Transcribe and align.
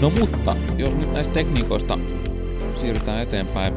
No 0.00 0.10
mutta, 0.10 0.56
jos 0.76 0.96
nyt 0.96 1.12
näistä 1.12 1.34
tekniikoista 1.34 1.98
siirrytään 2.74 3.22
eteenpäin. 3.22 3.74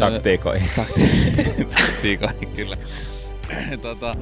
Taktiikoihin. 0.00 0.70
Taktiikoihin, 1.76 2.48
kyllä. 2.48 2.76
tota, 3.82 4.14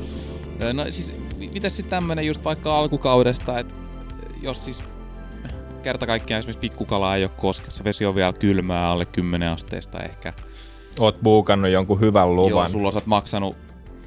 no 0.72 0.84
siis, 0.90 1.12
mitäs 1.52 1.76
sitten 1.76 1.90
tämmönen 1.90 2.26
just 2.26 2.44
vaikka 2.44 2.78
alkukaudesta, 2.78 3.58
että 3.58 3.74
jos 4.42 4.64
siis 4.64 4.82
kerta 5.82 6.06
kaikkiaan 6.06 6.38
esimerkiksi 6.38 6.60
pikkukalaa 6.60 7.16
ei 7.16 7.24
ole 7.24 7.30
koskessa, 7.36 7.84
vesi 7.84 8.06
on 8.06 8.14
vielä 8.14 8.32
kylmää 8.32 8.88
alle 8.88 9.06
10 9.06 9.48
asteesta 9.48 10.00
ehkä. 10.00 10.32
Oot 10.98 11.20
buukannut 11.22 11.70
jonkun 11.70 12.00
hyvän 12.00 12.36
luvan. 12.36 12.50
Joo, 12.50 12.68
sulla 12.68 12.88
oot 12.88 13.06
maksanut 13.06 13.56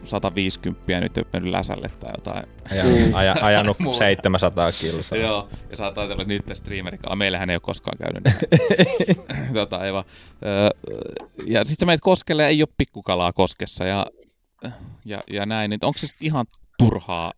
150 0.05 0.99
nyt 0.99 1.13
mennyt 1.33 1.51
läsälle 1.51 1.89
tai 1.89 2.11
jotain. 2.17 2.43
Aja, 2.71 2.83
aja, 3.13 3.35
ajanut 3.47 3.77
700 3.97 4.71
kilsaa. 4.71 5.17
Joo, 5.17 5.49
ja 5.71 5.77
sä 5.77 5.85
oot 5.85 5.97
ajatellut, 5.97 6.21
että 6.21 6.33
nyt 6.33 6.45
tässä 6.45 6.61
streamerikalla. 6.61 7.15
Meillähän 7.15 7.49
ei 7.49 7.55
ole 7.55 7.61
koskaan 7.61 7.97
käynyt 7.97 8.23
näin. 8.23 8.37
tota, 9.53 9.85
Eva. 9.85 10.03
Ja 11.45 11.65
sit 11.65 11.79
sä 11.79 11.85
meet 11.85 12.01
koskelle 12.01 12.47
ei 12.47 12.61
ole 12.61 12.69
pikkukalaa 12.77 13.33
koskessa 13.33 13.85
ja, 13.85 14.05
ja, 15.05 15.19
ja 15.31 15.45
näin. 15.45 15.69
Niin 15.69 15.85
onko 15.85 15.97
se 15.97 16.07
sitten 16.07 16.25
ihan 16.25 16.45
turhaa 16.77 17.33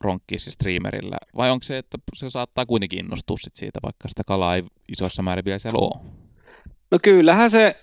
ronkkia 0.00 0.38
se 0.38 0.50
streamerillä? 0.50 1.16
Vai 1.36 1.50
onko 1.50 1.62
se, 1.62 1.78
että 1.78 1.98
se 2.14 2.30
saattaa 2.30 2.66
kuitenkin 2.66 2.98
innostua 2.98 3.36
sit 3.40 3.56
siitä, 3.56 3.80
vaikka 3.82 4.08
sitä 4.08 4.22
kalaa 4.26 4.54
ei 4.56 4.64
isoissa 4.88 5.22
määrin 5.22 5.44
vielä 5.44 5.58
siellä 5.58 5.78
ole? 5.78 6.12
No 6.90 6.98
kyllähän 7.02 7.50
se 7.50 7.76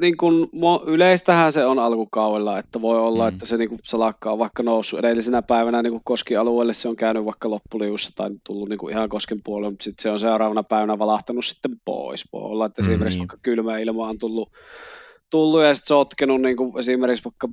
niin 0.00 0.16
kun, 0.16 0.48
yleistähän 0.86 1.52
se 1.52 1.64
on 1.64 1.78
alkukaudella, 1.78 2.58
että 2.58 2.80
voi 2.80 3.00
olla, 3.00 3.22
mm. 3.22 3.34
että 3.34 3.46
se 3.46 3.56
niin 3.56 3.78
salakka 3.84 4.32
on 4.32 4.38
vaikka 4.38 4.62
noussut 4.62 4.98
edellisenä 4.98 5.42
päivänä 5.42 5.82
niin 5.82 6.00
koskialueelle, 6.04 6.72
se 6.72 6.88
on 6.88 6.96
käynyt 6.96 7.24
vaikka 7.24 7.50
loppuliussa 7.50 8.10
tai 8.14 8.30
tullut 8.44 8.68
niin 8.68 8.90
ihan 8.90 9.08
kosken 9.08 9.40
puolelle, 9.44 9.70
mutta 9.70 9.84
sitten 9.84 10.02
se 10.02 10.10
on 10.10 10.20
seuraavana 10.20 10.62
päivänä 10.62 10.98
valahtanut 10.98 11.44
sitten 11.44 11.80
pois. 11.84 12.24
Voi 12.32 12.42
olla, 12.42 12.66
että 12.66 12.82
mm, 12.82 12.90
esimerkiksi 12.90 13.18
niin. 13.18 13.28
vaikka 13.28 13.38
kylmä 13.42 13.78
ilma 13.78 14.08
on 14.08 14.18
tullut, 14.18 14.52
tullut 15.30 15.62
ja 15.62 15.74
sitten 15.74 15.88
sotkenut 15.88 16.42
niin 16.42 16.56
esimerkiksi 16.78 17.24
vaikka 17.24 17.48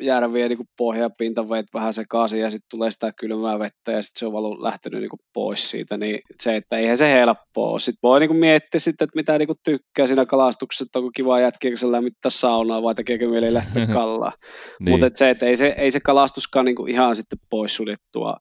järviä 0.00 0.48
niin 0.48 0.58
pohjapinta 0.78 1.48
veet 1.48 1.66
vähän 1.74 1.92
sekaisin 1.92 2.40
ja 2.40 2.50
sitten 2.50 2.66
tulee 2.70 2.90
sitä 2.90 3.12
kylmää 3.20 3.58
vettä 3.58 3.92
ja 3.92 4.02
sitten 4.02 4.18
se 4.18 4.26
on 4.26 4.32
valu 4.32 4.62
lähtenyt 4.62 5.00
niin 5.00 5.10
pois 5.34 5.70
siitä, 5.70 5.96
niin 5.96 6.18
se, 6.42 6.56
että 6.56 6.78
eihän 6.78 6.96
se 6.96 7.12
helppoa. 7.12 7.78
Sitten 7.78 7.98
voi 8.02 8.20
niin 8.20 8.36
miettiä 8.36 8.80
sitten, 8.80 9.04
että 9.04 9.16
mitä 9.16 9.38
niin 9.38 9.48
tykkää 9.64 10.06
siinä 10.06 10.26
kalastuksessa, 10.26 10.84
että 10.84 10.98
onko 10.98 11.10
kiva 11.16 11.40
jätkiä, 11.40 11.70
kun 11.80 11.92
lämmittää 11.92 12.30
saunaa 12.30 12.82
vai 12.82 12.94
tekeekö 12.94 13.28
mieli 13.28 13.54
lähteä 13.54 13.86
kallaa. 13.92 14.32
niin. 14.80 14.90
Mutta 14.90 15.10
se, 15.14 15.30
että 15.30 15.46
ei 15.46 15.56
se, 15.56 15.74
ei 15.78 15.90
se 15.90 16.00
kalastuskaan 16.00 16.64
niin 16.64 16.88
ihan 16.88 17.16
sitten 17.16 17.38
poissuljettua 17.50 18.36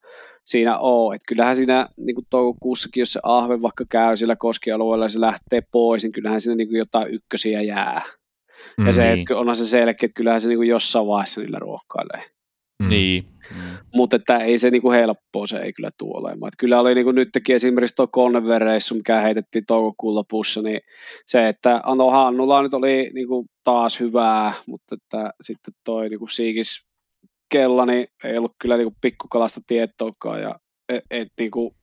siinä 0.45 0.77
ole. 0.77 1.15
Että 1.15 1.25
kyllähän 1.27 1.55
siinä 1.55 1.87
niin 1.97 2.15
kuin 2.15 2.25
toukokuussakin, 2.29 3.01
jos 3.01 3.13
se 3.13 3.19
ahve 3.23 3.61
vaikka 3.61 3.85
käy 3.89 4.15
sillä 4.15 4.35
koskialueella 4.35 5.05
ja 5.05 5.09
se 5.09 5.21
lähtee 5.21 5.61
pois, 5.71 6.03
niin 6.03 6.11
kyllähän 6.11 6.41
siinä 6.41 6.55
niin 6.55 6.67
kuin 6.67 6.77
jotain 6.77 7.13
ykkösiä 7.13 7.61
jää. 7.61 8.01
Mm, 8.77 8.85
ja 8.85 8.91
se, 8.91 9.03
niin. 9.03 9.19
että 9.19 9.37
onhan 9.37 9.55
se 9.55 9.65
selkeä, 9.65 10.05
että 10.05 10.15
kyllähän 10.15 10.41
se 10.41 10.47
niin 10.47 10.57
kuin 10.57 10.69
jossain 10.69 11.07
vaiheessa 11.07 11.41
niillä 11.41 11.59
ruokkailee. 11.59 12.23
Mm. 12.83 12.89
Niin. 12.89 13.25
Mm. 13.55 13.77
Mutta 13.95 14.15
että 14.15 14.37
ei 14.37 14.57
se 14.57 14.69
niinku 14.69 14.91
helppoa, 14.91 15.47
se 15.47 15.57
ei 15.57 15.73
kyllä 15.73 15.89
tule 15.97 16.17
olemaan. 16.17 16.47
Et 16.47 16.53
kyllä 16.59 16.79
oli 16.79 16.95
niinku 16.95 17.11
nytkin 17.11 17.55
esimerkiksi 17.55 17.95
tuo 17.95 18.07
Connever-reissu, 18.07 18.95
mikä 18.95 19.21
heitettiin 19.21 19.63
toukokuun 19.67 20.15
lopussa, 20.15 20.61
niin 20.61 20.79
se, 21.25 21.47
että 21.47 21.81
Anno 21.83 22.09
Hannulla 22.09 22.61
nyt 22.61 22.73
oli 22.73 23.11
niinku 23.13 23.45
taas 23.63 23.99
hyvää, 23.99 24.53
mutta 24.67 24.95
että 24.95 25.29
sitten 25.41 25.73
toi 25.83 26.09
niinku 26.09 26.27
Siikis 26.27 26.87
Kella, 27.51 27.85
niin 27.85 28.07
ei 28.23 28.37
ollut 28.37 28.55
kyllä 28.61 28.77
niinku 28.77 28.97
pikkukalasta 29.01 29.61
tietoakaan 29.67 30.41
ja 30.41 30.55
et, 30.89 31.03
et 31.11 31.27
niinku 31.39 31.75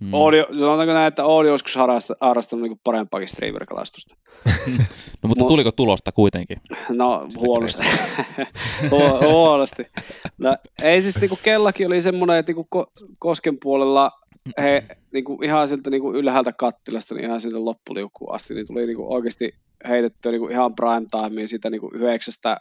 Mm. 0.00 0.14
Oodi, 0.14 0.44
sanotaanko 0.58 0.94
näin, 0.94 1.08
että 1.08 1.24
Oodi 1.24 1.48
joskus 1.48 1.76
harrastanut, 1.76 2.18
harrastanut 2.20 2.68
niin 2.68 2.80
parempaakin 2.84 3.28
streamer-kalastusta. 3.28 4.16
no 5.22 5.28
mutta 5.28 5.44
tuliko 5.44 5.72
tulosta 5.72 6.12
kuitenkin? 6.12 6.58
No 6.88 7.26
huonosti. 7.38 7.82
Hu- 8.90 9.26
huonosti. 9.26 9.86
No, 10.38 10.56
ei 10.82 11.02
siis 11.02 11.20
niin 11.20 11.28
kuin 11.28 11.40
kellakin 11.42 11.86
oli 11.86 12.00
semmoinen, 12.00 12.36
että 12.36 12.52
niin 12.52 12.66
Kosken 13.18 13.58
puolella 13.62 14.10
he 14.58 14.86
niin 15.12 15.24
kuin 15.24 15.44
ihan 15.44 15.68
sieltä 15.68 15.90
niin 15.90 16.02
kuin 16.02 16.16
ylhäältä 16.16 16.52
kattilasta, 16.52 17.14
niin 17.14 17.24
ihan 17.24 17.40
sieltä 17.40 17.64
loppuliukkuun 17.64 18.34
asti, 18.34 18.54
niin 18.54 18.66
tuli 18.66 18.86
niin 18.86 18.96
kuin 18.96 19.08
oikeasti 19.08 19.54
heitettyä 19.88 20.32
niin 20.32 20.40
kuin 20.40 20.52
ihan 20.52 20.74
prime 20.74 21.06
timeen 21.10 21.48
sitä 21.48 21.70
niin 21.70 21.80
kuin 21.80 21.94
yhdeksästä 21.94 22.56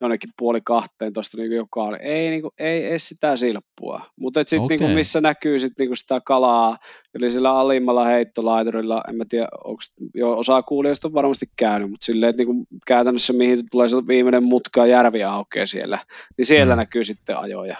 jonnekin 0.00 0.30
puoli 0.38 0.60
kahteen 0.64 1.12
tuosta 1.12 1.36
niin 1.36 1.52
joka 1.52 1.82
oli. 1.82 1.96
Ei, 2.00 2.30
niin 2.30 2.42
kuin, 2.42 2.52
ei 2.58 2.86
edes 2.86 3.08
sitä 3.08 3.36
silppua. 3.36 4.06
Mutta 4.16 4.40
sitten 4.40 4.60
okay. 4.60 4.76
niin 4.76 4.90
missä 4.90 5.20
näkyy 5.20 5.58
sit, 5.58 5.72
niin 5.78 5.96
sitä 5.96 6.20
kalaa, 6.24 6.76
eli 7.14 7.30
sillä 7.30 7.52
alimmalla 7.52 8.04
heittolaiturilla, 8.04 9.02
en 9.08 9.16
mä 9.16 9.24
tiedä, 9.28 9.48
onko 9.64 9.82
jo 10.14 10.38
osa 10.38 10.62
kuulijoista 10.62 11.08
on 11.08 11.14
varmasti 11.14 11.46
käynyt, 11.56 11.90
mutta 11.90 12.04
silleen, 12.04 12.30
että 12.30 12.42
niin 12.44 12.66
käytännössä 12.86 13.32
mihin 13.32 13.62
tulee 13.70 13.88
se 13.88 13.96
viimeinen 13.96 14.44
mutka 14.44 14.86
järvi 14.86 15.24
aukeaa 15.24 15.66
siellä, 15.66 15.98
niin 16.36 16.46
siellä 16.46 16.74
mm. 16.74 16.78
näkyy 16.78 17.04
sitten 17.04 17.38
ajoja. 17.38 17.76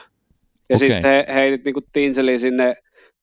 Ja 0.69 0.76
okay. 0.76 0.88
sitten 0.88 1.10
he, 1.10 1.34
heitit 1.34 1.64
niin 1.64 1.75
tinseli 1.92 2.38
sinne 2.38 2.76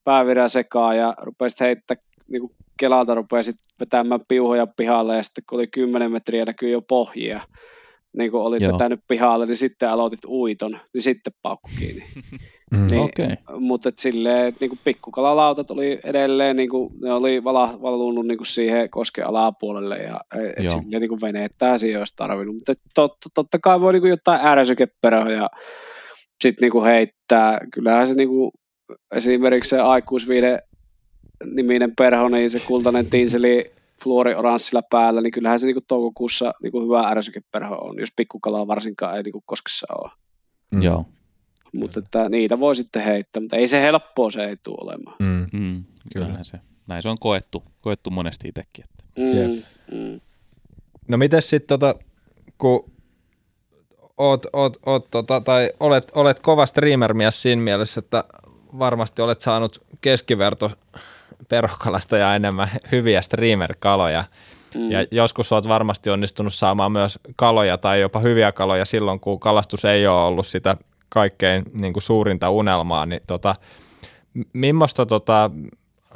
päävirän 0.03 0.49
sekaan 0.49 0.97
ja 0.97 1.13
rupesit 1.21 1.59
heittää 1.59 1.97
niin 2.27 2.41
kuin 2.41 2.51
kelalta 2.77 3.15
rupesit 3.15 3.55
vetämään 3.79 4.21
piuhoja 4.27 4.67
pihalle 4.67 5.17
ja 5.17 5.23
sitten 5.23 5.43
kun 5.49 5.59
oli 5.59 5.67
10 5.67 6.11
metriä 6.11 6.45
näkyy 6.45 6.69
jo 6.69 6.81
pohjia, 6.81 7.41
niin 8.17 8.31
kun 8.31 8.41
olit 8.41 8.63
vetänyt 8.63 8.99
pihalle, 9.07 9.45
niin 9.45 9.57
sitten 9.57 9.89
aloitit 9.89 10.25
uiton, 10.25 10.79
niin 10.93 11.01
sitten 11.01 11.33
paukku 11.41 11.69
kiinni. 11.79 12.03
mm, 12.71 12.87
niin, 12.91 13.01
okay. 13.01 13.59
Mutta 13.59 13.89
et 13.89 13.99
silleen, 13.99 14.47
että 14.47 14.65
niin 14.65 14.79
pikkukalalautat 14.83 15.71
oli 15.71 15.99
edelleen, 16.03 16.55
niin 16.55 16.69
kuin, 16.69 16.93
ne 17.01 17.13
oli 17.13 17.43
vala, 17.43 17.77
valunut 17.81 18.27
niin 18.27 18.37
kuin 18.37 18.47
siihen 18.47 18.89
kosken 18.89 19.27
alapuolelle 19.27 19.97
ja 19.97 20.19
et 20.57 20.69
silleen 20.69 21.01
niin 21.01 21.21
veneettää 21.21 21.77
siihen 21.77 21.99
olisi 22.01 22.15
tarvinnut. 22.15 22.55
Mutta 22.55 22.73
tot, 22.95 23.17
totta 23.33 23.59
kai 23.59 23.81
voi 23.81 23.93
niin 23.93 24.01
kuin 24.01 24.09
jotain 24.09 24.41
ääräsykeperhoja 24.41 25.49
sitten 26.43 26.69
niin 26.69 26.83
heittää. 26.83 27.59
Kyllähän 27.73 28.07
se 28.07 28.13
niin 28.13 28.29
kuin, 28.29 28.51
esimerkiksi 29.11 29.69
se 29.69 29.79
aikuisviide 29.79 30.61
niminen 31.45 31.95
perho, 31.97 32.29
niin 32.29 32.49
se 32.49 32.59
kultainen 32.59 33.05
tinseli 33.05 33.71
fluorioranssilla 34.03 34.81
päällä, 34.89 35.21
niin 35.21 35.31
kyllähän 35.31 35.59
se 35.59 35.65
niinku 35.65 35.83
toukokuussa 35.87 36.53
niinku 36.63 36.83
hyvä 36.83 37.09
ärsykeperho 37.09 37.75
on, 37.75 37.99
jos 37.99 38.09
pikkukalaa 38.15 38.67
varsinkaan 38.67 39.17
ei 39.17 39.23
niinku 39.23 39.43
koskessa 39.45 39.87
ole. 40.01 40.11
Mm. 40.71 40.81
Joo. 40.81 41.05
Mutta 41.73 41.99
että 41.99 42.29
niitä 42.29 42.59
voi 42.59 42.75
sitten 42.75 43.03
heittää, 43.03 43.41
mutta 43.41 43.55
ei 43.55 43.67
se 43.67 43.81
helppoa 43.81 44.31
se 44.31 44.45
ei 44.45 44.55
tule 44.63 44.77
olemaan. 44.81 45.15
Mm. 45.19 45.59
Mm. 45.59 45.83
Kyllä 46.13 46.43
se. 46.43 46.59
Näin 46.87 47.03
se 47.03 47.09
on 47.09 47.17
koettu, 47.19 47.63
koettu 47.81 48.09
monesti 48.09 48.47
itsekin. 48.47 48.85
Että. 48.85 49.03
Mm. 49.91 49.97
Mm. 49.99 50.21
No 51.07 51.17
miten 51.17 51.41
sitten 51.41 51.79
tota, 51.79 51.95
kun 52.57 52.91
oot, 54.17 54.45
oot, 54.53 54.77
oot, 54.85 55.11
tota, 55.11 55.41
tai 55.41 55.71
olet, 55.79 56.11
olet 56.15 56.39
kova 56.39 56.65
streamer-mies 56.65 57.41
siinä 57.41 57.61
mielessä, 57.61 57.99
että 57.99 58.23
varmasti 58.79 59.21
olet 59.21 59.41
saanut 59.41 59.85
keskiverto 60.01 60.71
perhokalasta 61.47 62.17
ja 62.17 62.35
enemmän 62.35 62.69
hyviä 62.91 63.21
streamer-kaloja. 63.21 64.23
Mm. 64.75 64.91
Ja 64.91 65.05
joskus 65.11 65.51
olet 65.51 65.67
varmasti 65.67 66.09
onnistunut 66.09 66.53
saamaan 66.53 66.91
myös 66.91 67.19
kaloja 67.35 67.77
tai 67.77 68.01
jopa 68.01 68.19
hyviä 68.19 68.51
kaloja 68.51 68.85
silloin, 68.85 69.19
kun 69.19 69.39
kalastus 69.39 69.85
ei 69.85 70.07
ole 70.07 70.21
ollut 70.21 70.47
sitä 70.47 70.77
kaikkein 71.09 71.63
niin 71.81 71.93
kuin 71.93 72.03
suurinta 72.03 72.49
unelmaa. 72.49 73.05
Niin 73.05 73.21
tota, 73.27 73.55
millaista 74.53 75.05
tota, 75.05 75.51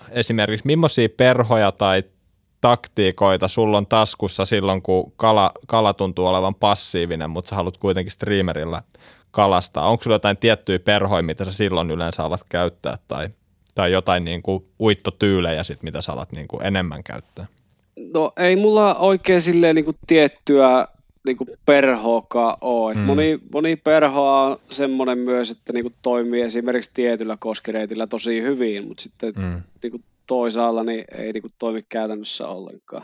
esimerkiksi 0.10 0.68
millaisia 0.68 1.10
perhoja 1.18 1.72
tai 1.72 2.04
taktiikoita 2.62 3.48
sulla 3.48 3.78
on 3.78 3.88
taskussa 3.88 4.46
silloin, 4.46 4.82
kun 4.82 5.14
kala, 5.16 5.52
kala 5.68 5.94
tuntuu 5.94 6.28
olevan 6.28 6.56
passiivinen, 6.56 7.30
mutta 7.30 7.50
sä 7.50 7.56
haluat 7.56 7.78
kuitenkin 7.78 8.12
streamerilla 8.12 8.84
kalastaa? 9.32 9.88
Onko 9.88 10.04
sulla 10.04 10.16
jotain 10.16 10.38
tiettyjä 10.38 10.80
perhoja, 10.80 11.24
mitä 11.24 11.46
sä 11.46 11.52
silloin 11.52 11.92
yleensä 11.92 12.24
alat 12.24 12.44
käyttää 12.50 12.98
tai 13.08 13.30
tai 13.76 13.92
jotain 13.92 14.26
niin 14.26 14.42
kuin 14.42 14.66
uittotyylejä, 14.80 15.64
sit, 15.64 15.84
mitä 15.84 16.02
sä 16.02 16.12
alat 16.14 16.32
niin 16.32 16.48
kuin 16.48 16.66
enemmän 16.66 17.04
käyttää? 17.04 17.46
No 18.14 18.32
ei 18.38 18.56
mulla 18.56 18.96
oikein 18.96 19.42
silleen 19.42 19.76
niin 19.76 19.86
kuin 19.86 19.98
tiettyä 20.08 20.88
niin 21.26 21.38
kuin 21.38 21.50
perhoakaan 21.66 22.58
ole. 22.62 22.94
Mm. 22.94 23.00
Moni, 23.00 23.40
moni 23.54 23.76
perhoa 23.76 24.42
on 24.42 24.58
semmoinen 24.70 25.18
myös, 25.18 25.52
että 25.52 25.74
niin 25.74 25.84
kuin 25.84 25.94
toimii 26.02 26.42
esimerkiksi 26.42 26.92
tietyllä 26.94 27.38
koskireitillä 27.40 28.08
tosi 28.08 28.42
hyvin, 28.42 28.88
mutta 28.88 29.04
sitten 29.04 29.34
mm. 29.38 29.62
niin 29.84 29.92
kuin 29.92 30.04
toisaalla 30.28 30.84
niin 30.84 31.06
ei 31.18 31.34
niin 31.34 31.42
kuin 31.42 31.54
toimi 31.60 31.86
käytännössä 31.90 32.48
ollenkaan. 32.48 33.04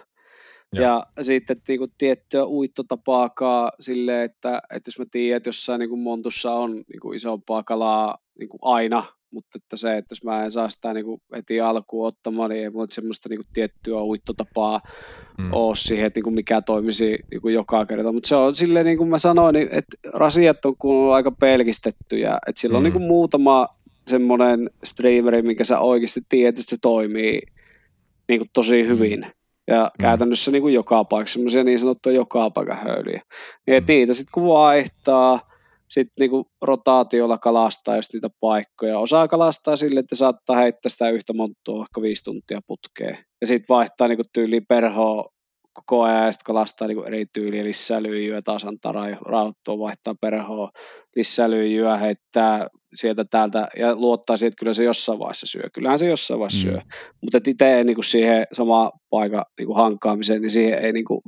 Ja, 0.73 0.81
ja 1.17 1.23
sitten 1.23 1.57
niin 1.67 1.79
kuin 1.79 1.89
tiettyä 1.97 2.45
uittotapaakaan 2.45 3.71
silleen, 3.79 4.25
että, 4.25 4.61
että 4.75 4.87
jos 4.87 4.99
mä 4.99 5.05
tiedän, 5.11 5.37
että 5.37 5.49
jossain 5.49 5.79
niin 5.79 5.89
kuin 5.89 6.01
montussa 6.01 6.53
on 6.53 6.71
niin 6.71 6.99
kuin 7.01 7.15
isompaa 7.15 7.63
kalaa 7.63 8.17
niin 8.39 8.49
kuin 8.49 8.59
aina, 8.61 9.03
mutta 9.31 9.57
että 9.63 9.75
se, 9.77 9.97
että 9.97 10.11
jos 10.11 10.23
mä 10.23 10.43
en 10.43 10.51
saa 10.51 10.69
sitä 10.69 10.93
niin 10.93 11.05
kuin 11.05 11.21
heti 11.35 11.61
alkuun 11.61 12.07
ottamaan, 12.07 12.49
niin 12.49 12.63
ei 12.63 12.69
mulla 12.69 12.87
semmoista 12.89 13.29
niin 13.29 13.37
kuin 13.37 13.47
tiettyä 13.53 14.01
uittotapaa 14.01 14.81
mm. 15.37 15.53
ole 15.53 15.75
siihen, 15.75 16.05
että 16.05 16.17
niin 16.17 16.23
kuin 16.23 16.33
mikä 16.33 16.61
toimisi 16.61 17.19
niin 17.31 17.41
kuin 17.41 17.53
joka 17.53 17.85
kerta. 17.85 18.11
Mutta 18.11 18.27
se 18.27 18.35
on 18.35 18.55
silleen, 18.55 18.85
niin 18.85 18.97
kuin 18.97 19.09
mä 19.09 19.17
sanoin, 19.17 19.53
niin, 19.53 19.69
että 19.71 19.97
rasiat 20.13 20.65
on 20.65 20.75
kuullut 20.77 21.13
aika 21.13 21.31
pelkistettyjä, 21.31 22.37
että 22.47 22.61
sillä 22.61 22.77
on 22.77 22.83
mm. 22.83 22.83
niin 22.83 22.93
kuin 22.93 23.07
muutama 23.07 23.67
semmoinen 24.07 24.69
streameri, 24.83 25.41
mikä 25.41 25.63
sä 25.63 25.79
oikeasti 25.79 26.21
tiedät, 26.29 26.59
että 26.59 26.69
se 26.69 26.77
toimii 26.81 27.41
niin 28.27 28.39
kuin 28.39 28.49
tosi 28.53 28.87
hyvin. 28.87 29.25
Ja 29.67 29.83
mm. 29.83 30.01
käytännössä 30.01 30.51
niin 30.51 30.61
kuin 30.61 30.73
joka 30.73 31.03
paikka, 31.03 31.31
semmoisia 31.31 31.63
niin 31.63 31.79
sanottuja 31.79 32.15
joka 32.15 32.49
paikan 32.49 32.77
höyliä. 32.77 33.21
Niin, 33.67 33.83
mm. 33.83 33.87
niitä 33.87 34.13
sitten 34.13 34.31
kun 34.33 34.47
vaihtaa, 34.47 35.39
sitten 35.89 36.23
niinku 36.23 36.45
rotaatiolla 36.61 37.37
kalastaa 37.37 37.95
just 37.95 38.13
niitä 38.13 38.29
paikkoja. 38.39 38.99
Osaa 38.99 39.27
kalastaa 39.27 39.75
sille, 39.75 39.99
että 39.99 40.15
saattaa 40.15 40.55
heittää 40.55 40.89
sitä 40.89 41.09
yhtä 41.09 41.33
monttua 41.33 41.77
vaikka 41.77 42.01
viisi 42.01 42.23
tuntia 42.23 42.59
putkeen. 42.67 43.17
Ja 43.41 43.47
sitten 43.47 43.75
vaihtaa 43.75 44.07
niinku 44.07 44.23
tyyli 44.33 44.61
perhoa 44.61 45.25
koko 45.77 46.03
ajan 46.03 46.25
ja 46.25 46.31
sitten 46.31 46.45
kalastaa 46.45 46.87
niinku 46.87 47.03
eri 47.03 47.25
tyyliä, 47.33 47.63
lisää 47.63 48.03
lyijyä, 48.03 48.41
taas 48.41 48.65
antaa 48.65 48.93
rauhoittua, 49.21 49.79
vaihtaa 49.79 50.15
perhoa, 50.21 50.69
lisää 51.15 51.49
lyijyä, 51.49 51.97
heittää 51.97 52.67
sieltä 52.95 53.25
täältä 53.25 53.67
ja 53.79 53.95
luottaa 53.95 54.37
siihen, 54.37 54.47
että 54.47 54.59
kyllä 54.59 54.73
se 54.73 54.83
jossain 54.83 55.19
vaiheessa 55.19 55.47
syö. 55.47 55.69
Kyllähän 55.73 55.99
se 55.99 56.07
jossain 56.07 56.39
vaiheessa 56.39 56.67
mm. 56.67 56.71
syö. 56.71 56.81
Mutta 57.21 57.37
itse 57.47 57.83
niinku 57.83 58.03
siihen 58.03 58.45
sama 58.53 58.91
paikan 59.09 59.45
niinku 59.59 59.73
hankkaamiseen, 59.73 60.41
niin 60.41 60.51
siihen 60.51 60.79
ei 60.79 60.93
niinku 60.93 61.21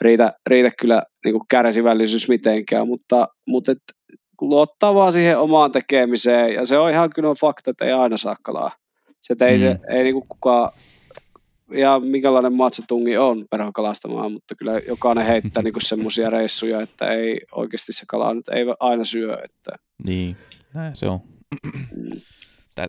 riitä, 0.00 0.32
riitä 0.46 0.70
kyllä 0.78 1.02
niinku 1.24 1.44
kärsivällisyys 1.50 2.28
mitenkään, 2.28 2.88
mutta, 2.88 3.28
mutta 3.48 3.72
et, 3.72 3.78
kun 4.36 4.48
luottaa 4.48 4.94
vaan 4.94 5.12
siihen 5.12 5.38
omaan 5.38 5.72
tekemiseen, 5.72 6.54
ja 6.54 6.66
se 6.66 6.78
on 6.78 6.90
ihan 6.90 7.10
kyllä 7.14 7.34
fakta, 7.40 7.70
että 7.70 7.84
ei 7.84 7.92
aina 7.92 8.16
saa 8.16 8.36
kalaa. 8.42 8.70
Se, 9.22 9.34
ei, 9.46 9.56
mm. 9.56 9.60
se, 9.60 9.78
ei 9.88 10.04
niinku 10.04 10.26
kukaan 10.28 10.72
ja 11.70 12.00
minkälainen 12.00 12.52
matsatungi 12.52 13.16
on 13.16 13.46
perhokalastamaan, 13.50 14.32
mutta 14.32 14.54
kyllä 14.54 14.78
jokainen 14.78 15.26
heittää 15.26 15.62
niinku 15.62 15.80
semmoisia 15.80 16.30
reissuja, 16.30 16.80
että 16.80 17.12
ei 17.12 17.40
oikeasti 17.52 17.92
se 17.92 18.04
kala 18.08 18.34
nyt 18.34 18.48
ei 18.48 18.64
aina 18.80 19.04
syö. 19.04 19.38
Että... 19.44 19.70
Niin, 20.06 20.36
näin 20.74 20.96
se 20.96 21.06
on. 21.06 21.20
Mm. 21.96 22.20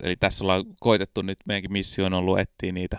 Eli 0.02 0.16
tässä 0.16 0.44
ollaan 0.44 0.64
koitettu 0.80 1.22
nyt, 1.22 1.38
meidänkin 1.46 1.72
missio 1.72 2.06
on 2.06 2.14
ollut 2.14 2.38
etsiä 2.38 2.72
niitä 2.72 2.98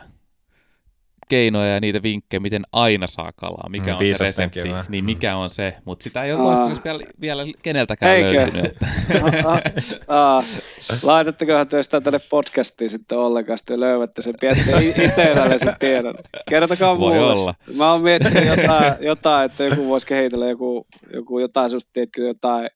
keinoja 1.30 1.74
ja 1.74 1.80
niitä 1.80 2.04
vinkkejä, 2.04 2.40
miten 2.40 2.64
aina 2.74 3.08
saa 3.08 3.32
kalaa, 3.36 3.70
mikä 3.70 3.92
mm, 3.92 3.98
on 3.98 4.06
se 4.06 4.16
resepti, 4.20 4.62
hyvä. 4.62 4.86
niin 4.90 5.06
mikä 5.06 5.36
on 5.36 5.50
se, 5.50 5.76
mutta 5.86 6.04
sitä 6.04 6.24
ei 6.24 6.34
ole 6.34 6.44
toistaiseksi 6.44 6.84
vielä, 6.84 7.04
vielä 7.22 7.46
keneltäkään 7.64 8.16
Eikö? 8.16 8.34
löytynyt. 8.34 8.66
Että. 8.66 8.86
Laitattekohan 11.04 11.68
te 11.68 11.84
sitä 11.84 12.02
tänne 12.02 12.20
podcastiin 12.30 12.90
sitten 12.90 13.18
ollenkaan, 13.18 13.58
sitten 13.58 13.80
löydätte 13.80 14.22
sen, 14.22 14.34
pidätte 14.40 15.04
itsellänne 15.04 15.58
sen 15.58 15.76
tiedon. 15.80 16.16
Kertokaa 16.50 17.00
Voi 17.00 17.14
mulle. 17.14 17.32
olla. 17.32 17.54
Mä 17.76 17.92
oon 17.92 18.04
miettinyt 18.04 18.48
jotain, 18.48 18.94
jotain, 19.00 19.46
että 19.46 19.64
joku 19.64 19.88
voisi 19.88 20.08
kehitellä 20.08 20.50
joku, 20.50 20.88
joku 21.14 21.40
jotain 21.40 21.70
sellaista, 21.70 21.90
tiedätkö, 21.94 22.22
jotain 22.22 22.70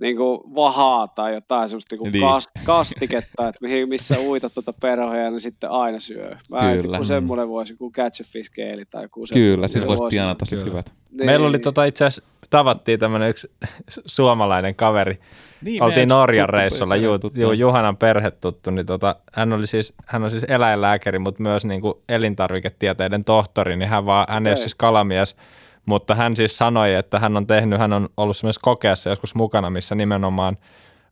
niin 0.00 0.16
kuin 0.16 0.40
vahaa 0.54 1.08
tai 1.08 1.34
jotain 1.34 1.68
semmoista 1.68 1.96
niin 1.96 2.12
niin. 2.12 2.24
Kast, 2.24 2.50
kastiketta, 2.64 3.48
että 3.48 3.58
mihin, 3.60 3.88
missä 3.88 4.16
uitat 4.18 4.54
tuota 4.54 4.72
perhoja, 4.80 5.30
niin 5.30 5.40
sitten 5.40 5.70
aina 5.70 6.00
syö. 6.00 6.36
Vähän 6.50 6.80
Kyllä. 6.80 6.96
kuin 6.96 7.06
semmoinen 7.06 7.48
voisi, 7.48 7.76
kuin 7.76 7.92
catch 7.92 8.20
a 8.20 8.24
fish 8.32 8.50
keeli 8.54 8.84
tai 8.84 9.02
joku 9.02 9.26
Kyllä, 9.32 9.68
siis 9.68 9.86
voisi 9.86 10.04
tienata 10.10 10.44
sitten 10.44 10.68
hyvät. 10.68 10.92
Niin. 11.10 11.26
Meillä 11.26 11.48
oli 11.48 11.58
tota 11.58 11.84
itse 11.84 12.04
asiassa, 12.04 12.30
tavattiin 12.50 13.00
tämmöinen 13.00 13.30
yksi 13.30 13.50
suomalainen 14.06 14.74
kaveri. 14.74 15.18
Niin, 15.62 15.82
Oltiin 15.82 16.08
Norjan 16.08 16.48
reissulla, 16.48 16.96
ju, 16.96 17.10
ju, 17.34 17.52
Juhanan 17.52 17.96
perhe 17.96 18.30
tuttu, 18.30 18.70
niin 18.70 18.86
tota, 18.86 19.16
hän, 19.32 19.52
oli 19.52 19.66
siis, 19.66 19.94
hän 20.06 20.24
on 20.24 20.30
siis 20.30 20.44
eläinlääkäri, 20.48 21.18
mutta 21.18 21.42
myös 21.42 21.64
niin 21.64 21.80
kuin 21.80 21.94
elintarviketieteiden 22.08 23.24
tohtori, 23.24 23.76
niin 23.76 23.88
hän, 23.88 24.06
vaan, 24.06 24.26
hän 24.28 24.46
ei 24.46 24.50
ole 24.50 24.56
siis 24.56 24.74
kalamies, 24.74 25.36
mutta 25.86 26.14
hän 26.14 26.36
siis 26.36 26.58
sanoi, 26.58 26.94
että 26.94 27.18
hän 27.18 27.36
on 27.36 27.46
tehnyt, 27.46 27.78
hän 27.78 27.92
on 27.92 28.08
ollut 28.16 28.36
myös 28.42 28.58
kokeessa 28.58 29.10
joskus 29.10 29.34
mukana, 29.34 29.70
missä 29.70 29.94
nimenomaan 29.94 30.58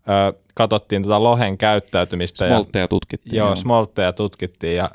ö, 0.09 0.39
katsottiin 0.55 1.03
tuota 1.03 1.23
lohen 1.23 1.59
käyttäytymistä. 1.59 2.49
Smoltteja 2.49 2.89
tutkittiin. 2.89 3.37
Joo, 3.37 3.49
joo. 3.49 3.57
smoltteja 3.57 4.13
tutkittiin 4.13 4.77
ja 4.77 4.91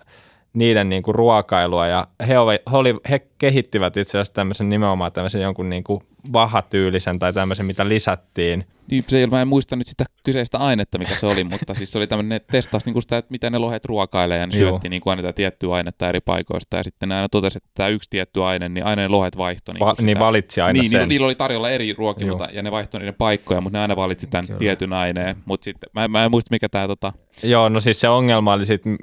niiden 0.54 0.90
niin 0.90 1.04
kuin 1.04 1.16
ruokailua 1.16 1.88
ja 1.88 2.08
he, 2.28 2.40
oli, 2.40 2.60
he, 2.72 2.78
oli, 2.78 2.96
he 3.10 3.20
kehittivät 3.38 3.98
itse 3.98 4.18
asiassa 4.18 4.34
tämmöisen 4.34 4.70
nimenomaan 4.70 5.12
tämmöisen 5.12 5.42
jonkun 5.42 5.70
niin 5.70 5.84
kuin 5.84 6.04
vahatyylisen 6.34 7.20
tai 7.20 7.34
tämmöisen, 7.34 7.66
mitä 7.66 7.90
lisättiin– 7.90 8.66
niin, 8.92 9.04
se, 9.08 9.28
mä 9.28 9.42
en 9.42 9.48
muista 9.48 9.76
nyt 9.76 9.88
sitä 9.88 10.06
kyseistä 10.24 10.58
ainetta, 10.58 10.98
mikä 10.98 11.16
se 11.16 11.26
oli, 11.26 11.44
mutta 11.44 11.74
siis 11.74 11.92
se 11.92 11.98
oli 11.98 12.08
tämmöinen, 12.08 12.42
testaus 12.52 12.86
niin 12.86 13.02
sitä, 13.02 13.18
että 13.18 13.32
mitä 13.32 13.50
ne 13.50 13.58
lohet 13.58 13.86
ruokailee, 13.86 14.38
ja 14.38 14.48
ne 14.48 14.52
syötti 14.52 14.90
niin 14.90 15.02
kuin 15.02 15.12
aina 15.12 15.22
tätä 15.22 15.34
tiettyä 15.34 15.74
ainetta 15.74 16.10
eri 16.10 16.20
paikoista, 16.26 16.78
ja 16.78 16.84
sitten 16.84 17.10
ne 17.10 17.16
aina 17.16 17.30
totesi, 17.30 17.58
että 17.58 17.70
tämä 17.74 17.90
yksi 17.90 18.10
tietty 18.10 18.44
aine, 18.44 18.70
niin 18.70 18.86
aina 18.86 19.02
ne 19.02 19.08
lohet 19.08 19.38
vaihtoi. 19.38 19.74
Niin, 19.74 19.80
Va- 19.80 19.96
sitä, 19.96 20.06
niin 20.06 20.20
valitsi 20.20 20.62
aina 20.62 20.82
niin, 20.82 20.92
sen. 20.92 21.10
Niillä 21.10 21.26
oli 21.26 21.36
tarjolla 21.36 21.70
eri 21.70 21.94
ruokia, 21.94 22.28
mutta, 22.28 22.48
ja 22.54 22.64
ne 22.64 22.72
vaihtoi 22.72 23.00
niiden 23.00 23.16
paikkoja, 23.18 23.62
mutta 23.62 23.78
ne 23.78 23.82
aina 23.82 23.96
valitsi 23.96 24.28
tämän 24.28 24.48
Kyllä. 24.48 24.60
tietyn 24.60 24.94
aineen, 24.94 25.36
mutta 25.46 25.64
sitten, 25.66 25.90
mä, 25.94 26.08
mä 26.08 26.26
en 26.26 26.32
muista 26.32 26.52
mikä 26.52 26.70
tämä 26.70 26.88
tota... 26.88 27.14
Joo, 27.44 27.70
no 27.70 27.80
siis 27.80 28.00
se 28.00 28.10
ongelma 28.10 28.54
oli 28.54 28.66
sitten, 28.66 28.98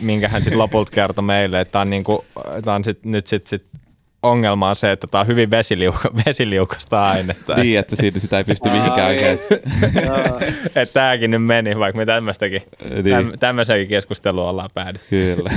minkä 0.00 0.28
hän 0.28 0.42
sitten 0.42 0.58
lopulta 0.58 0.90
kertoi 0.90 1.24
meille, 1.24 1.60
että 1.60 1.72
tämä 1.72 1.82
on, 1.82 1.90
niinku, 1.90 2.24
tää 2.64 2.74
on 2.74 2.84
sit, 2.84 3.04
nyt 3.04 3.26
sitten 3.26 3.48
sit 3.48 3.66
ongelma 4.30 4.68
on 4.70 4.76
se, 4.76 4.92
että 4.92 5.06
tämä 5.06 5.20
on 5.20 5.26
hyvin 5.26 5.50
vesiliuka, 5.50 6.10
vesiliukasta 6.26 7.02
ainetta. 7.02 7.54
niin, 7.54 7.78
että 7.78 7.96
siitä 7.96 8.20
sitä 8.20 8.38
ei 8.38 8.44
pysty 8.44 8.68
mihinkään 8.68 9.08
oikein. 9.08 9.38
että 10.66 10.92
tämäkin 10.92 11.30
nyt 11.30 11.44
meni, 11.44 11.78
vaikka 11.78 11.96
me 11.96 12.06
tämmöistäkin, 12.06 12.62
niin. 13.04 13.38
tämmöisenkin 13.38 13.88
keskustelua 13.88 14.50
ollaan 14.50 14.70
päädytty. 14.74 15.06
Kyllä. 15.10 15.50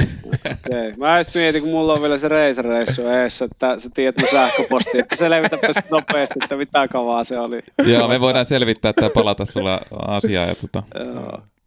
okay. 0.44 0.94
Mä 0.98 1.21
mietin, 1.36 1.62
kun 1.62 1.71
mulla 1.71 1.94
on 1.94 2.01
vielä 2.01 2.18
se 2.18 2.27
Razer-reissu 2.27 3.07
eessä, 3.07 3.45
että 3.45 3.80
sä 3.80 3.89
tiedät 3.94 4.16
mun 4.18 4.27
sähköposti, 4.31 5.00
että 5.00 5.16
selvitäpä 5.16 5.68
sitten 5.68 5.92
nopeasti, 5.92 6.39
että 6.44 6.56
mitä 6.56 6.88
kavaa 6.88 7.24
se 7.24 7.39
oli. 7.39 7.60
Joo, 7.86 8.07
me 8.07 8.21
voidaan 8.21 8.45
selvittää 8.45 8.94
tai 8.94 9.10
palata 9.10 9.45
sulla 9.45 9.81
asiaa 10.07 10.45
ja 10.45 10.56
tuota, 10.56 10.83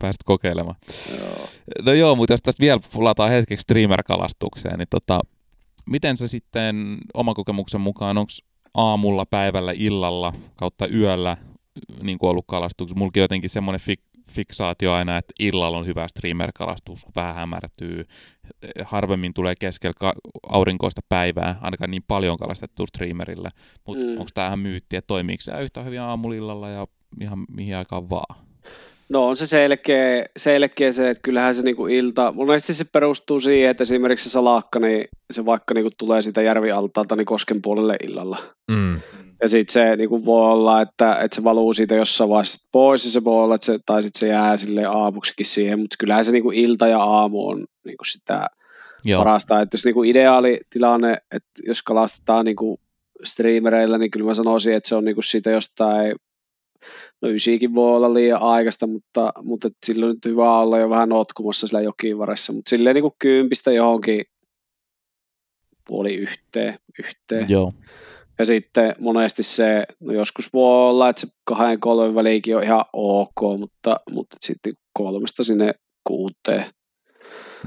pääset 0.02 0.22
kokeilemaan. 0.24 0.76
Joo. 1.18 1.48
No 1.82 1.92
joo, 1.92 2.14
mutta 2.14 2.32
jos 2.32 2.42
tästä 2.42 2.60
vielä 2.60 2.80
palataan 2.94 3.30
hetkeksi 3.30 3.62
streamer-kalastukseen, 3.62 4.78
niin 4.78 4.88
tota, 4.90 5.20
miten 5.90 6.16
se 6.16 6.28
sitten 6.28 6.98
oman 7.14 7.34
kokemuksen 7.34 7.80
mukaan, 7.80 8.18
onko 8.18 8.32
aamulla, 8.74 9.24
päivällä, 9.30 9.72
illalla 9.76 10.32
kautta 10.56 10.86
yöllä 10.86 11.36
niin 12.02 12.18
kuin 12.18 12.30
ollut 12.30 12.44
kalastuksessa? 12.48 12.98
Mulla 12.98 13.12
on 13.16 13.20
jotenkin 13.20 13.50
semmoinen 13.50 13.80
fik- 13.80 14.22
fiksaatio 14.30 14.92
aina, 14.92 15.18
että 15.18 15.32
illalla 15.40 15.78
on 15.78 15.86
hyvä 15.86 16.08
streamer-kalastus, 16.08 17.06
vähän 17.16 17.34
hämärtyy, 17.34 18.04
harvemmin 18.84 19.34
tulee 19.34 19.54
keskellä 19.60 19.94
ka- 19.98 20.14
aurinkoista 20.48 21.00
päivää, 21.08 21.58
ainakaan 21.60 21.90
niin 21.90 22.04
paljon 22.08 22.38
kalastettu 22.38 22.86
streamerillä, 22.86 23.50
mutta 23.86 24.04
mm. 24.04 24.10
onko 24.10 24.30
tämä 24.34 24.56
myytti, 24.56 24.96
että 24.96 25.06
toimiiko 25.06 25.42
se 25.42 25.62
yhtä 25.62 25.82
hyvin 25.82 26.00
aamulillalla 26.00 26.68
ja 26.68 26.86
ihan 27.20 27.44
mihin 27.48 27.76
aikaan 27.76 28.10
vaan? 28.10 28.36
No 29.12 29.26
on 29.26 29.36
se 29.36 29.46
selkeä, 29.46 30.24
selkeä 30.36 30.92
se, 30.92 31.10
että 31.10 31.22
kyllähän 31.22 31.54
se 31.54 31.62
niinku 31.62 31.86
ilta, 31.86 32.32
monesti 32.32 32.74
se 32.74 32.84
perustuu 32.92 33.40
siihen, 33.40 33.70
että 33.70 33.82
esimerkiksi 33.82 34.24
se 34.24 34.32
salakka, 34.32 34.78
niin 34.78 35.04
se 35.30 35.44
vaikka 35.44 35.74
niinku 35.74 35.90
tulee 35.98 36.22
siitä 36.22 36.42
järvialtaalta 36.42 37.16
niin 37.16 37.24
kosken 37.24 37.62
puolelle 37.62 37.96
illalla. 38.04 38.38
Mm. 38.70 39.00
Ja 39.42 39.48
sitten 39.48 39.72
se 39.72 39.96
niinku 39.96 40.24
voi 40.24 40.52
olla, 40.52 40.80
että, 40.80 41.14
että 41.14 41.34
se 41.34 41.44
valuu 41.44 41.74
siitä 41.74 41.94
jossain 41.94 42.30
vaiheessa 42.30 42.68
pois, 42.72 43.04
ja 43.04 43.10
se 43.10 43.24
voi 43.24 43.44
olla, 43.44 43.54
että 43.54 43.64
se, 43.64 43.78
tai 43.86 44.02
sitten 44.02 44.20
se 44.20 44.28
jää 44.28 44.56
sille 44.56 44.84
aamuksikin 44.84 45.46
siihen, 45.46 45.78
mutta 45.78 45.96
kyllähän 45.98 46.24
se 46.24 46.32
niinku 46.32 46.50
ilta 46.50 46.86
ja 46.86 47.02
aamu 47.02 47.48
on 47.48 47.66
niinku 47.86 48.04
sitä 48.04 48.46
Joo. 49.04 49.18
parasta. 49.18 49.60
Että 49.60 49.74
jos 49.74 49.84
niinku 49.84 50.02
ideaali 50.02 50.60
tilanne, 50.70 51.12
että 51.12 51.50
jos 51.66 51.82
kalastetaan 51.82 52.44
niinku 52.44 52.80
streamereilla, 53.24 53.98
niin 53.98 54.10
kyllä 54.10 54.26
mä 54.26 54.34
sanoisin, 54.34 54.74
että 54.74 54.88
se 54.88 54.94
on 54.94 55.04
niinku 55.04 55.22
siitä 55.22 55.50
jostain 55.50 56.16
no 57.22 57.28
ysikin 57.28 57.74
voi 57.74 57.96
olla 57.96 58.14
liian 58.14 58.42
aikaista, 58.42 58.86
mutta, 58.86 59.32
mutta 59.42 59.68
silloin 59.86 60.12
nyt 60.12 60.24
hyvä 60.24 60.58
olla 60.58 60.78
jo 60.78 60.90
vähän 60.90 61.08
notkumassa 61.08 61.66
sillä 61.66 61.80
jokivaressa, 61.80 62.52
mutta 62.52 62.68
silleen 62.68 62.94
niin 62.94 63.02
kuin 63.02 63.14
kympistä 63.18 63.72
johonkin 63.72 64.24
puoli 65.88 66.14
yhteen. 66.14 66.78
yhteen. 66.98 67.50
Joo. 67.50 67.72
Ja 68.38 68.44
sitten 68.44 68.94
monesti 68.98 69.42
se, 69.42 69.84
no 70.00 70.12
joskus 70.12 70.52
voi 70.52 70.88
olla, 70.88 71.08
että 71.08 71.20
se 71.20 71.26
kahden 71.44 71.80
kolmen 71.80 72.14
väliinkin 72.14 72.56
on 72.56 72.62
ihan 72.62 72.84
ok, 72.92 73.58
mutta, 73.58 74.00
mutta 74.10 74.36
sitten 74.40 74.72
kolmesta 74.92 75.44
sinne 75.44 75.74
kuuteen. 76.04 76.66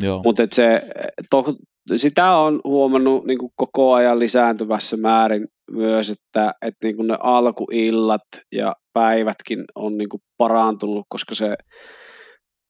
Joo. 0.01 0.21
Mutta 0.23 0.47
se, 0.51 0.81
to, 1.29 1.55
sitä 1.97 2.35
on 2.35 2.61
huomannut 2.63 3.25
niin 3.25 3.37
kuin 3.37 3.51
koko 3.55 3.93
ajan 3.93 4.19
lisääntyvässä 4.19 4.97
määrin 4.97 5.47
myös, 5.71 6.09
että, 6.09 6.53
että 6.61 6.87
niin 6.87 6.95
kuin 6.95 7.07
ne 7.07 7.17
alkuillat 7.19 8.21
ja 8.51 8.75
päivätkin 8.95 9.63
on 9.75 9.97
niin 9.97 10.09
kuin 10.09 10.21
parantunut, 10.37 11.05
koska 11.09 11.35
se 11.35 11.55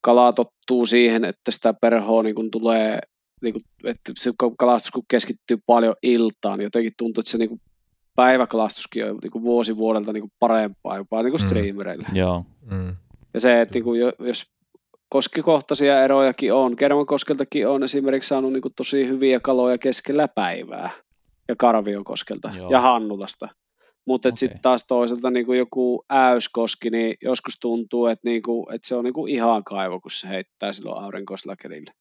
kala 0.02 0.34
tottuu 0.34 0.86
siihen, 0.86 1.26
että 1.26 1.52
sitä 1.52 1.74
perhoa 1.82 2.24
niin 2.24 2.36
kuin 2.36 2.52
tulee, 2.52 3.00
niin 3.42 3.54
kuin, 3.54 3.62
että 3.84 4.12
se 4.20 4.32
kalastus 4.58 4.92
kun 4.92 5.04
keskittyy 5.08 5.58
paljon 5.66 5.96
iltaan, 6.04 6.60
niin 6.60 6.66
jotenkin 6.66 6.94
tuntuu, 6.98 7.22
että 7.22 7.32
se 7.32 7.38
niin 7.38 7.50
kuin 7.50 7.62
päiväkalastuskin 8.16 9.06
on 9.06 9.18
niin 9.24 9.32
kuin 9.32 9.44
vuosi 9.44 9.78
vuodelta 9.78 10.14
niin 10.14 10.22
kuin 10.22 10.32
parempaa 10.40 10.98
jopa 10.98 11.24
niin 11.24 11.32
kuin 11.32 11.42
mm. 11.42 11.48
streamereille. 11.48 12.08
Joo. 12.14 12.46
Mm. 12.72 12.96
Ja 13.34 13.40
se, 13.40 13.62
että 13.62 13.76
niin 13.76 13.84
kuin, 13.84 14.00
jos 14.20 14.44
koskikohtaisia 15.10 16.04
erojakin 16.04 16.54
on, 16.54 16.76
Kermankoskeltakin 16.76 17.68
on 17.68 17.84
esimerkiksi 17.84 18.28
saanut 18.28 18.54
niin 18.54 18.62
kuin 18.62 18.74
tosi 18.76 19.08
hyviä 19.08 19.40
kaloja 19.40 19.78
keskellä 19.78 20.28
päivää 20.28 20.90
ja 21.48 21.56
Karviokoskelta 21.56 22.52
Joo. 22.58 22.70
ja 22.70 22.82
Hannulasta. 22.82 23.48
Mutta 24.06 24.30
Okei. 24.30 24.38
sitten 24.38 24.60
taas 24.62 24.88
toisaalta 24.88 25.32
niin 25.32 25.46
kuin 25.46 25.58
joku 25.60 26.06
äyskoski, 26.12 26.90
niin 26.90 27.18
joskus 27.22 27.60
tuntuu, 27.62 28.06
että, 28.06 28.30
niin 28.30 28.42
kuin, 28.42 28.76
että 28.76 28.88
se 28.88 28.96
on 28.96 29.04
niin 29.04 29.14
kuin 29.14 29.32
ihan 29.34 29.64
kaivo, 29.64 30.00
kun 30.00 30.12
se 30.12 30.30
heittää 30.30 30.74
silloin 30.74 31.04
aurinkoisella 31.04 31.56
kelillä. 31.56 31.94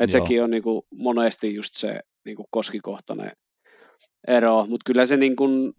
Että 0.00 0.12
sekin 0.12 0.44
on 0.44 0.50
niin 0.50 0.62
kuin 0.62 0.82
monesti 0.94 1.54
just 1.54 1.74
se 1.76 2.00
niin 2.24 2.36
kuin 2.36 2.46
koskikohtainen 2.50 3.32
ero, 4.28 4.66
mutta 4.68 4.84
kyllä 4.86 5.06
se 5.06 5.16
niin 5.16 5.36
kuin 5.36 5.72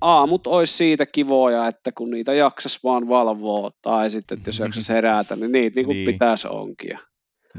aamut 0.00 0.46
olisi 0.46 0.72
siitä 0.76 1.06
kivoja, 1.06 1.66
että 1.66 1.92
kun 1.92 2.10
niitä 2.10 2.34
jaksas 2.34 2.84
vaan 2.84 3.08
valvoa, 3.08 3.70
tai 3.82 4.10
sitten, 4.10 4.38
että 4.38 4.48
jos 4.48 4.58
jaksas 4.58 4.88
herätä, 4.88 5.36
niin 5.36 5.52
niitä 5.52 5.74
niin 5.76 5.86
kuin 5.86 5.94
Niin. 5.96 6.12
pitäisi 6.12 6.48
onkia. 6.50 6.98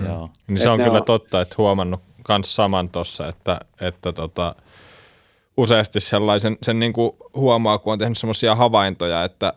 Joo. 0.07 0.29
Niin 0.47 0.57
Et 0.57 0.63
se 0.63 0.69
on 0.69 0.79
kyllä 0.79 0.97
on- 0.99 1.05
totta, 1.05 1.41
että 1.41 1.55
huomannut 1.57 1.99
myös 2.29 2.55
saman 2.55 2.89
tuossa, 2.89 3.27
että, 3.27 3.59
että 3.81 4.13
tota, 4.13 4.55
useasti 5.59 5.99
sellaisen, 5.99 6.57
sen 6.63 6.79
niin 6.79 6.93
kuin 6.93 7.11
huomaa, 7.35 7.77
kun 7.77 7.93
on 7.93 7.99
tehnyt 7.99 8.17
semmoisia 8.17 8.55
havaintoja, 8.55 9.23
että 9.23 9.53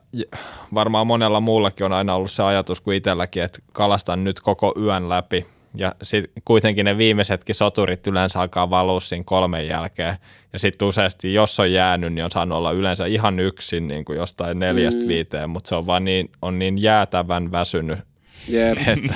varmaan 0.75 1.07
monella 1.07 1.41
muullakin 1.41 1.87
on 1.87 1.93
aina 1.93 2.15
ollut 2.15 2.31
se 2.31 2.43
ajatus 2.43 2.81
kuin 2.81 2.97
itselläkin, 2.97 3.43
että 3.43 3.59
kalastan 3.73 4.25
nyt 4.25 4.41
koko 4.41 4.75
yön 4.81 5.09
läpi. 5.09 5.47
Ja 5.75 5.95
sitten 6.03 6.43
kuitenkin 6.45 6.85
ne 6.85 6.99
viimeisetkin 6.99 7.55
soturit 7.55 8.07
yleensä 8.07 8.41
alkaa 8.41 8.71
valua 8.71 9.01
siinä 9.01 9.25
kolmen 9.25 9.67
jälkeen. 9.69 10.17
Ja 10.53 10.59
sitten 10.59 10.89
useasti, 10.89 11.35
jos 11.35 11.61
on 11.61 11.73
jäänyt, 11.73 12.13
niin 12.13 12.25
on 12.25 12.31
saanut 12.31 12.59
olla 12.59 12.73
yleensä 12.73 13.07
ihan 13.07 13.41
yksin 13.41 13.89
niin 13.89 14.05
kuin 14.05 14.19
jostain 14.19 14.59
neljästä 14.59 15.03
Mm. 15.03 15.09
viiteen, 15.09 15.51
mutta 15.51 15.69
se 15.69 15.75
on 15.75 15.87
vaan 15.87 16.05
niin, 16.05 16.31
on 16.43 16.59
niin 16.59 16.83
jäätävän 16.83 17.53
väsynyt, 17.53 17.99
Jep. 18.49 18.79
että 18.89 19.15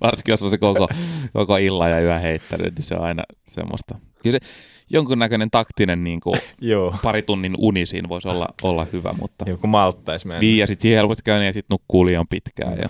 Varsinkin 0.00 0.32
jos 0.32 0.42
on 0.42 0.50
se 0.50 0.58
koko, 0.58 0.88
koko 1.32 1.56
illan 1.56 1.90
ja 1.90 2.00
yön 2.00 2.20
heittänyt, 2.20 2.74
niin 2.74 2.84
se 2.84 2.94
on 2.94 3.04
aina 3.04 3.22
semmoista. 3.44 3.94
Kyllä 4.22 4.38
se 4.42 4.73
jonkunnäköinen 4.90 5.50
taktinen 5.50 6.04
niin 6.04 6.20
kuin 6.20 6.40
joo, 6.60 6.94
pari 7.02 7.22
tunnin 7.22 7.54
uni 7.58 7.86
siinä 7.86 8.08
voisi 8.08 8.28
olla, 8.28 8.48
olla 8.62 8.86
hyvä, 8.92 9.14
mutta 9.20 9.44
joku 9.48 9.66
malttaisi 9.66 10.26
mennä. 10.26 10.40
niin 10.40 10.58
ja 10.58 10.66
sitten 10.66 10.82
siihen 10.82 10.96
helposti 10.98 11.22
käy 11.24 11.38
niin, 11.38 11.46
ja 11.46 11.52
sitten 11.52 11.74
nukkuu 11.74 12.06
liian 12.06 12.28
pitkään. 12.30 12.78
Ja, 12.78 12.88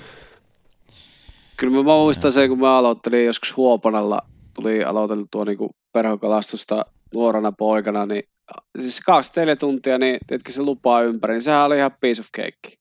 Kyllä 1.56 1.76
mä 1.76 1.82
muistan 1.82 2.32
sen, 2.32 2.48
kun 2.48 2.58
mä 2.60 2.76
aloittelin 2.78 3.24
joskus 3.26 3.56
Huopanalla, 3.56 4.20
tuli 4.54 4.84
aloiteltua 4.84 5.44
niin 5.44 5.58
perhokalastusta 5.92 6.86
nuorena 7.14 7.52
poikana, 7.52 8.06
niin 8.06 8.22
siis 8.80 9.00
24 9.00 9.56
tuntia, 9.56 9.98
niin 9.98 10.18
tiedätkö 10.26 10.52
se 10.52 10.62
lupaa 10.62 11.02
ympäri, 11.02 11.34
niin 11.34 11.42
sehän 11.42 11.64
oli 11.64 11.76
ihan 11.76 11.90
piece 12.00 12.20
of 12.20 12.26
cake. 12.36 12.76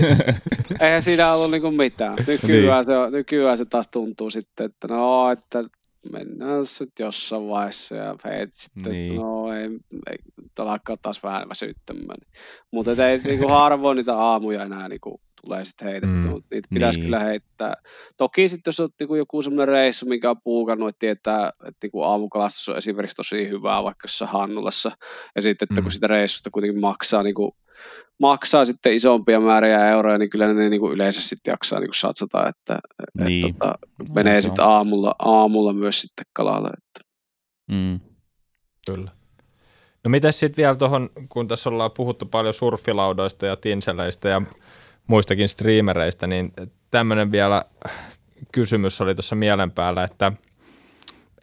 Eihän 0.80 1.02
siinä 1.02 1.32
ollut 1.32 1.50
niinku 1.50 1.70
mitään. 1.70 2.16
Nykyään, 2.26 2.84
se, 2.84 2.96
on- 2.98 3.12
nykyään 3.12 3.56
se 3.58 3.64
taas 3.64 3.88
tuntuu 3.88 4.30
sitten, 4.30 4.66
että 4.66 4.88
no, 4.88 5.30
että 5.30 5.64
mennään 6.12 6.66
sitten 6.66 7.04
jossain 7.04 7.48
vaiheessa 7.48 7.96
ja 7.96 8.16
heit 8.24 8.54
sitten, 8.54 8.92
Niin. 8.92 9.14
no 9.16 9.52
ei, 9.52 9.68
ei 10.10 10.18
alkaa 10.58 10.96
taas 11.02 11.22
vähän 11.22 11.48
väsyttämään. 11.48 12.18
Mutta 12.70 13.06
ei 13.08 13.18
niinku 13.24 13.48
harvoin 13.48 13.96
niitä 13.96 14.16
aamuja 14.18 14.62
enää 14.62 14.88
niinku 14.88 15.20
tulee 15.44 15.64
sitten 15.64 15.88
heitetty, 15.88 16.16
Mm. 16.16 16.28
mutta 16.28 16.46
niitä 16.54 16.68
pitäisi 16.74 16.98
Niin. 16.98 17.02
niin. 17.10 17.20
kyllä 17.20 17.30
heittää. 17.30 17.74
Toki 18.16 18.48
sitten 18.48 18.68
jos 18.68 18.80
on 18.80 18.88
niinku 19.00 19.14
joku 19.14 19.42
semmoinen 19.42 19.68
reissu, 19.68 20.06
minkä 20.06 20.30
on 20.30 20.40
puukannut, 20.44 20.88
että 20.88 20.98
tietää, 20.98 21.48
että 21.66 21.78
niinku 21.86 22.02
aamukalastus 22.02 22.68
on 22.68 22.76
esimerkiksi 22.76 23.16
tosi 23.16 23.48
hyvää 23.48 23.82
vaikka 23.82 24.04
jossain 24.04 24.30
Hannulassa, 24.30 24.90
ja 25.34 25.42
sitten, 25.42 25.66
että 25.70 25.80
Mm. 25.80 25.84
kun 25.84 25.92
sitä 25.92 26.06
reissusta 26.06 26.50
kuitenkin 26.50 26.80
maksaa 26.80 27.22
niinku 27.22 27.56
maksaa 28.18 28.64
sitten 28.64 28.94
isompia 28.94 29.40
määriä 29.40 29.88
euroja, 29.88 30.18
niin 30.18 30.30
kyllä 30.30 30.52
ne 30.52 30.68
niin 30.68 30.80
kuin 30.80 30.92
yleensä 30.92 31.20
sitten 31.20 31.52
jaksaa 31.52 31.80
niin 31.80 31.88
kuin 31.88 31.96
satsata, 31.96 32.48
että, 32.48 32.78
Niin. 33.24 33.46
että 33.46 33.58
tota, 33.58 33.78
menee 34.14 34.42
se 34.42 34.46
sitten 34.46 34.64
aamulla, 34.64 35.14
aamulla 35.18 35.72
myös 35.72 36.02
sitten 36.02 36.26
kalalle. 36.32 36.68
Että. 36.68 37.10
Mm. 37.70 38.00
Kyllä. 38.86 39.10
No 40.04 40.10
miten 40.10 40.32
sitten 40.32 40.62
vielä 40.62 40.76
tuohon, 40.76 41.10
kun 41.28 41.48
tässä 41.48 41.70
ollaan 41.70 41.90
puhuttu 41.90 42.26
paljon 42.26 42.54
surfilaudoista 42.54 43.46
ja 43.46 43.56
tinseleistä 43.56 44.28
ja 44.28 44.42
muistakin 45.06 45.48
streamereistä, 45.48 46.26
niin 46.26 46.52
tämmöinen 46.90 47.32
vielä 47.32 47.64
kysymys 48.52 49.00
oli 49.00 49.14
tuossa 49.14 49.34
mielen 49.34 49.70
päällä, 49.70 50.04
että, 50.04 50.32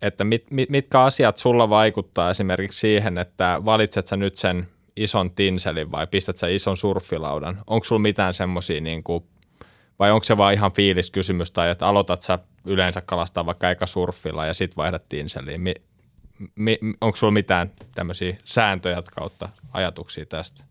että 0.02 0.24
mit, 0.24 0.52
mit, 0.52 0.70
mitkä 0.70 1.02
asiat 1.02 1.38
sulla 1.38 1.70
vaikuttaa 1.70 2.30
esimerkiksi 2.30 2.80
siihen, 2.80 3.18
että 3.18 3.62
valitset 3.66 4.08
sä 4.08 4.18
nyt 4.18 4.38
sen 4.38 4.68
ison 4.98 5.32
tinselin 5.32 5.92
vai 5.92 6.08
pistät 6.08 6.38
sä 6.38 6.48
ison 6.48 6.78
surfilaudan? 6.78 7.62
Onko 7.68 7.84
sulla 7.84 8.02
mitään 8.02 8.34
semmoisia 8.34 8.82
niin 8.82 9.04
kuin, 9.04 9.24
vai 10.00 10.12
onko 10.12 10.24
se 10.24 10.38
vaan 10.38 10.54
ihan 10.54 10.72
fiiliskysymys 10.72 11.52
tai 11.52 11.70
että 11.70 11.88
aloitat 11.88 12.22
sä 12.22 12.40
yleensä 12.68 13.02
kalastaa 13.02 13.46
vaikka 13.46 13.72
eka 13.72 13.86
surfilla 13.86 14.46
ja 14.46 14.54
sitten 14.54 14.78
vaihdat 14.78 15.10
tinseliin? 15.10 15.62
Mi, 15.62 15.74
mi, 16.56 16.80
onko 17.02 17.16
sulla 17.16 17.34
mitään 17.34 17.72
tämmöisiä 17.96 18.38
sääntöjä 18.46 19.04
kautta 19.16 19.50
ajatuksia 19.74 20.26
tästä? 20.26 20.66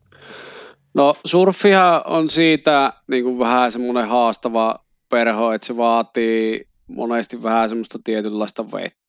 No 0.95 1.15
surfihan 1.25 2.03
on 2.07 2.31
siitä 2.31 2.93
niin 3.09 3.25
kuin 3.25 3.39
vähän 3.39 3.73
semmoinen 3.73 4.09
haastava 4.09 4.85
perho, 5.09 5.53
että 5.53 5.67
se 5.67 5.77
vaatii 5.77 6.69
monesti 6.87 7.43
vähän 7.43 7.69
semmoista 7.69 7.99
tietynlaista 8.05 8.73
vettä. 8.73 9.04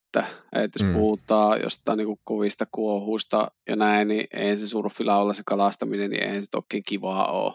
Että 0.56 0.80
jos 0.80 0.88
Mm. 0.88 0.94
puhutaan 0.94 1.62
jostain 1.64 1.98
niin 1.98 2.20
kovista 2.24 2.66
kuohuista 2.72 3.48
ja 3.70 3.76
näin, 3.76 4.08
niin 4.08 4.28
ei 4.34 4.58
se 4.58 4.68
surfilaulla 4.68 5.34
se 5.34 5.44
kalastaminen, 5.46 6.10
niin 6.10 6.24
eihän 6.24 6.44
se 6.44 6.50
toki 6.52 6.82
kivaa 6.82 7.32
ole. 7.32 7.54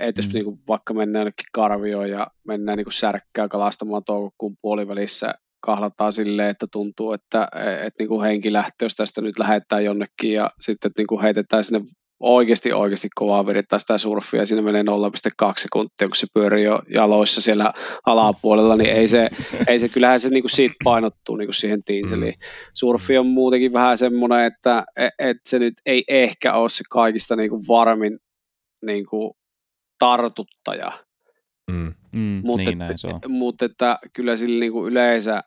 Että 0.00 0.18
jos 0.18 0.26
Mm. 0.28 0.32
niin 0.32 0.44
kuin 0.44 0.60
vaikka 0.68 0.94
mennään 0.94 1.20
jonnekin 1.20 1.46
karvioon 1.52 2.10
ja 2.10 2.26
mennään 2.48 2.76
niin 2.78 2.84
kuin 2.84 2.92
särkkää 2.92 3.48
kalastamaan 3.48 4.04
toukokuun 4.06 4.56
puolivälissä, 4.62 5.34
kahlataan 5.60 6.12
silleen, 6.12 6.48
että 6.48 6.66
tuntuu, 6.72 7.12
että 7.12 7.48
et 7.82 7.94
niin 7.98 8.08
kuin 8.08 8.22
henki 8.22 8.52
lähtee, 8.52 8.86
jos 8.86 8.94
tästä 8.94 9.20
nyt 9.20 9.38
lähdetään 9.38 9.84
jonnekin 9.84 10.32
ja 10.32 10.50
sitten 10.60 10.88
että 10.88 11.00
niin 11.00 11.06
kuin 11.06 11.22
heitetään 11.22 11.64
sinne 11.64 11.80
oikeasti 12.22 12.72
oikeasti 12.72 13.08
kovaa 13.14 13.46
vedetään 13.46 13.80
sitä 13.80 13.98
surfia 13.98 14.40
ja 14.40 14.46
siinä 14.46 14.62
menee 14.62 14.82
0,2 14.82 15.52
sekuntia, 15.58 16.08
kun 16.08 16.16
se 16.16 16.26
pyörii 16.34 16.64
jo 16.64 16.78
jaloissa 16.94 17.40
siellä 17.40 17.72
alapuolella, 18.06 18.76
niin 18.76 18.90
ei 18.90 19.08
se, 19.08 19.30
ei 19.66 19.78
se 19.78 19.88
kyllähän 19.88 20.20
se 20.20 20.28
niinku 20.28 20.48
siitä 20.48 20.74
painottuu 20.84 21.36
niinku 21.36 21.52
siihen 21.52 21.84
tiinseliin. 21.84 22.34
Surfi 22.74 23.18
on 23.18 23.26
muutenkin 23.26 23.72
vähän 23.72 23.98
semmoinen, 23.98 24.44
että 24.44 24.84
et, 24.96 25.12
et 25.18 25.36
se 25.48 25.58
nyt 25.58 25.74
ei 25.86 26.04
ehkä 26.08 26.54
ole 26.54 26.68
se 26.68 26.84
kaikista 26.90 27.36
niinku 27.36 27.60
varmin 27.68 28.18
niinku 28.82 29.36
tartuttaja, 29.98 30.92
Mm, 32.12 32.40
mutta 32.44 32.70
niin 32.70 32.82
on. 32.82 33.32
mut 33.32 33.62
että 33.62 33.98
kyllä 34.12 34.36
sillä 34.36 34.60
niinku 34.60 34.86
yleensä 34.86 35.42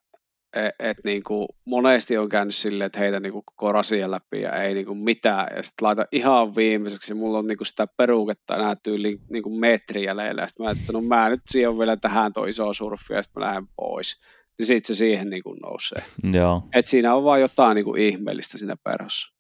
et, 0.56 0.76
et 0.80 0.98
niinku 1.04 1.48
monesti 1.66 2.18
on 2.18 2.30
käynyt 2.30 2.56
silleen, 2.56 2.86
että 2.86 3.00
heitä 3.00 3.20
niinku 3.20 3.42
koko 3.42 3.72
rasia 3.72 4.12
läpi 4.12 4.42
ja 4.42 4.64
ei 4.64 4.74
niinku 4.74 4.96
mitään. 4.96 5.48
Ja 5.56 5.64
sitten 5.64 5.86
laita 5.86 6.06
ihan 6.12 6.56
viimeiseksi. 6.56 7.14
Mulla 7.14 7.38
on 7.38 7.48
niinku 7.48 7.66
sitä 7.66 7.88
peruketta 7.98 8.56
enää 8.56 8.76
tyyli 8.84 9.20
niinku 9.30 9.50
metri 9.50 10.04
jäljellä. 10.04 10.42
Ja 10.42 10.48
sitten 10.48 10.66
mä 10.66 10.72
että 10.72 10.94
no 10.94 11.02
mä 11.02 11.30
nyt 11.30 11.42
siihen 11.46 11.78
vielä 11.80 11.98
tähän 11.98 12.34
toi 12.34 12.50
iso 12.50 12.74
surfi 12.74 13.14
ja 13.14 13.24
sitten 13.24 13.44
mä 13.44 13.48
lähden 13.48 13.68
pois. 13.76 14.22
Niin 14.60 14.66
sit 14.66 14.86
se 14.86 14.96
siihen 14.96 15.30
niinku 15.30 15.54
nousee. 15.54 16.04
Joo. 16.34 16.64
Et 16.74 16.88
siinä 16.88 17.16
on 17.16 17.24
vaan 17.24 17.42
jotain 17.42 17.76
niinku 17.76 17.96
ihmeellistä 17.96 18.58
siinä 18.58 18.76
perhossa. 18.84 19.36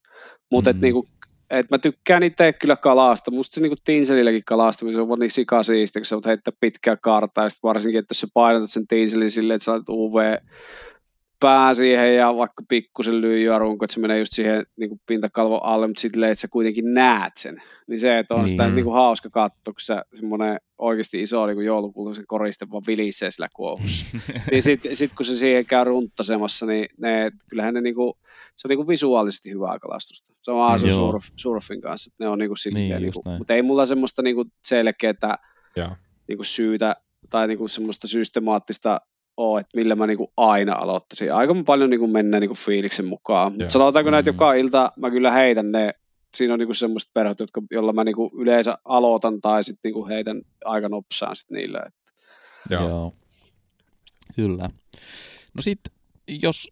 Mutta 0.51 0.73
Mm. 0.73 0.79
niinku, 0.81 1.07
et 1.49 1.69
mä 1.69 1.77
tykkään 1.77 2.23
itse 2.23 2.53
kyllä 2.53 2.75
kalasta. 2.75 3.31
Musta 3.31 3.55
se 3.55 3.61
niinku 3.61 3.75
tinselilläkin 3.83 4.43
kalastaminen 4.45 4.95
se 4.95 5.01
on 5.01 5.19
niin 5.19 5.31
sikasiisti, 5.31 5.99
kun 5.99 6.05
sä 6.05 6.15
voit 6.15 6.25
heittää 6.25 6.53
pitkää 6.59 6.97
kartaa. 6.97 7.43
Ja 7.43 7.49
sit 7.49 7.63
varsinkin, 7.63 7.99
että 7.99 8.11
jos 8.11 8.19
sä 8.21 8.27
painotat 8.33 8.71
sen 8.71 8.87
tinselin 8.87 9.31
silleen, 9.31 9.55
että 9.55 9.63
sä 9.63 9.71
laitat 9.71 9.89
UV 9.89 10.15
pää 11.45 11.73
siihen 11.73 12.15
ja 12.15 12.35
vaikka 12.35 12.63
pikkusen 12.69 13.21
lyijyarunko, 13.21 13.85
että 13.85 13.93
se 13.93 13.99
menee 13.99 14.19
just 14.19 14.33
siihen 14.33 14.65
niin 14.77 14.89
kuin 14.89 15.01
pintakalvon 15.05 15.63
alle, 15.63 15.87
mutta 15.87 16.01
sitten 16.01 16.23
että 16.23 16.41
sä 16.41 16.47
kuitenkin 16.51 16.93
näet 16.93 17.33
sen. 17.37 17.61
Niin 17.87 17.99
se, 17.99 18.19
että 18.19 18.35
on 18.35 18.39
niin. 18.39 18.49
sitä 18.49 18.63
Niin. 18.63 18.75
niin 18.75 18.83
kuin 18.85 18.93
hauska 18.93 19.29
katsoa, 19.29 19.73
kun 19.73 19.73
sä 19.81 20.05
semmoinen 20.13 20.57
oikeasti 20.77 21.21
iso 21.21 21.45
niin 21.45 21.55
kuin 21.55 21.65
joulukuusen 21.65 22.27
koriste 22.27 22.67
vaan 22.71 22.83
vilisee 22.87 23.31
sillä 23.31 23.47
kuohussa. 23.55 24.05
niin 24.51 24.63
sitten 24.63 24.95
sit, 24.95 25.13
kun 25.13 25.25
se 25.25 25.35
siihen 25.35 25.65
käy 25.65 25.83
runttasemassa, 25.83 26.65
niin 26.65 26.85
ne, 26.97 27.31
kyllähän 27.49 27.73
ne 27.73 27.81
niin 27.81 27.95
kuin, 27.95 28.13
se 28.55 28.67
on 28.67 28.69
niin 28.69 28.77
kuin 28.77 28.87
visuaalisesti 28.87 29.49
hyvää 29.51 29.79
kalastusta. 29.79 30.33
Sama 30.41 30.77
se 30.77 30.87
Joo. 30.87 30.97
surf, 30.97 31.25
surfin 31.35 31.81
kanssa, 31.81 32.09
että 32.13 32.23
ne 32.23 32.29
on 32.29 32.39
niin 32.39 32.49
kuin 32.49 32.57
silleen, 32.57 32.89
Niin, 32.89 33.01
niin, 33.01 33.13
kuin, 33.23 33.37
mutta 33.37 33.53
ei 33.53 33.61
mulla 33.61 33.85
semmoista 33.85 34.21
niin 34.21 34.35
kuin 34.35 34.51
selkeää 34.63 35.37
niin 36.27 36.37
kuin 36.37 36.45
syytä 36.45 36.95
tai 37.29 37.47
niin 37.47 37.57
kuin 37.57 37.69
semmoista 37.69 38.07
systemaattista 38.07 39.01
ole, 39.37 39.59
että 39.59 39.77
millä 39.77 39.95
mä 39.95 40.07
niin 40.07 40.17
kuin 40.17 40.31
aina 40.37 40.73
aloittaisin. 40.75 41.33
Aika 41.33 41.55
paljon 41.65 41.89
niin 41.89 41.99
kuin 41.99 42.11
mennään 42.11 42.41
niin 42.41 42.49
kuin 42.49 42.57
fiiliksen 42.57 43.05
mukaan. 43.05 43.51
Mutta 43.51 43.69
sanotaanko 43.69 44.11
näitä 44.11 44.31
Mm. 44.31 44.35
joka 44.35 44.53
ilta, 44.53 44.91
mä 44.95 45.11
kyllä 45.11 45.31
heitän 45.31 45.71
ne. 45.71 45.93
Siinä 46.35 46.53
on 46.53 46.59
niin 46.59 46.67
kuin 46.67 46.75
semmoiset 46.75 47.09
perhot, 47.13 47.39
jotka, 47.39 47.61
jolla 47.71 47.93
mä 47.93 48.03
niin 48.03 48.15
kuin 48.15 48.29
yleensä 48.37 48.73
aloitan 48.85 49.41
tai 49.41 49.63
sitten 49.63 49.79
niin 49.83 49.93
kuin 49.93 50.07
heitän 50.07 50.41
aika 50.65 50.89
nopsaan 50.89 51.35
sit 51.35 51.49
niille. 51.51 51.79
Joo. 52.69 52.87
Joo. 52.87 53.13
Kyllä. 54.35 54.69
No 55.53 55.61
sitten, 55.61 55.93
jos 56.27 56.71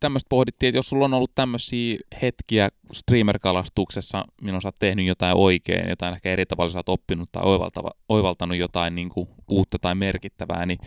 tämmöistä 0.00 0.28
pohdittiin, 0.28 0.68
että 0.68 0.78
jos 0.78 0.88
sulla 0.88 1.04
on 1.04 1.14
ollut 1.14 1.34
tämmöisiä 1.34 1.98
hetkiä 2.22 2.68
streamer-kalastuksessa, 2.92 4.24
milloin 4.42 4.62
sä 4.62 4.68
oot 4.68 4.76
tehnyt 4.78 5.06
jotain 5.06 5.36
oikein, 5.36 5.88
jotain 5.88 6.14
ehkä 6.14 6.30
eri 6.30 6.46
tavalla 6.46 6.70
sä 6.70 6.78
oot 6.78 6.88
oppinut 6.88 7.32
tai 7.32 7.42
oivaltanut 8.08 8.56
jotain 8.56 8.94
niin 8.94 9.08
kuin 9.08 9.28
uutta 9.48 9.78
tai 9.78 9.94
merkittävää, 9.94 10.66
niin 10.66 10.78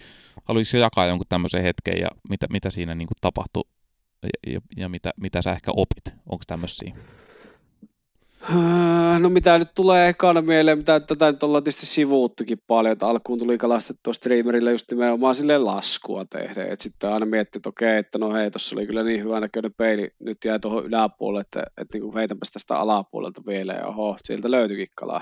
haluaisitko 0.43 0.77
jakaa 0.77 1.05
jonkun 1.05 1.25
tämmöisen 1.29 1.63
hetken 1.63 1.99
ja 1.99 2.07
mitä, 2.29 2.47
mitä 2.49 2.69
siinä 2.69 2.95
niin 2.95 3.07
kuin 3.07 3.17
tapahtui 3.21 3.63
ja, 4.23 4.53
ja, 4.53 4.61
ja 4.77 4.89
mitä, 4.89 5.11
mitä 5.21 5.41
sä 5.41 5.51
ehkä 5.51 5.71
opit? 5.71 6.19
Onko 6.25 6.43
tämmöisiä? 6.47 6.95
No 9.19 9.29
mitä 9.29 9.57
nyt 9.57 9.71
tulee 9.75 10.09
ekana 10.09 10.41
mieleen, 10.41 10.77
mitä 10.77 10.99
tätä 10.99 11.31
nyt 11.31 11.43
ollaan 11.43 11.63
tietysti 11.63 11.85
sivuuttukin 11.85 12.57
paljon, 12.67 12.91
että 12.91 13.07
alkuun 13.07 13.39
tuli 13.39 13.57
kalastettua 13.57 14.13
streamerille 14.13 14.71
just 14.71 14.91
nimenomaan 14.91 15.35
sille 15.35 15.57
laskua 15.57 16.25
tehdä, 16.25 16.63
että 16.63 16.83
sitten 16.83 17.09
aina 17.09 17.25
miettii, 17.25 17.59
että 17.59 17.69
okei, 17.69 17.97
että 17.97 18.17
no 18.17 18.33
hei, 18.33 18.51
tuossa 18.51 18.75
oli 18.75 18.87
kyllä 18.87 19.03
niin 19.03 19.23
hyvä 19.23 19.39
näköinen 19.39 19.73
peili, 19.77 20.09
nyt 20.19 20.37
jäi 20.45 20.59
tuohon 20.59 20.85
yläpuolelle, 20.85 21.41
että, 21.41 21.63
että 21.81 21.97
niin 21.97 22.13
heitänpäs 22.13 22.51
tästä 22.51 22.79
alapuolelta 22.79 23.41
vielä, 23.47 23.73
ja 23.73 23.87
oho, 23.87 24.17
sieltä 24.23 24.51
löytyikin 24.51 24.87
kalaa. 24.95 25.21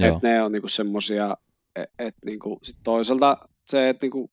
Että 0.00 0.28
ne 0.28 0.42
on 0.42 0.52
niin 0.52 0.62
semmoisia, 0.68 1.36
että, 1.76 1.94
että 1.98 2.20
niin 2.26 2.38
sit 2.62 2.76
toisaalta 2.84 3.48
se, 3.66 3.88
että 3.88 4.06
niin 4.06 4.30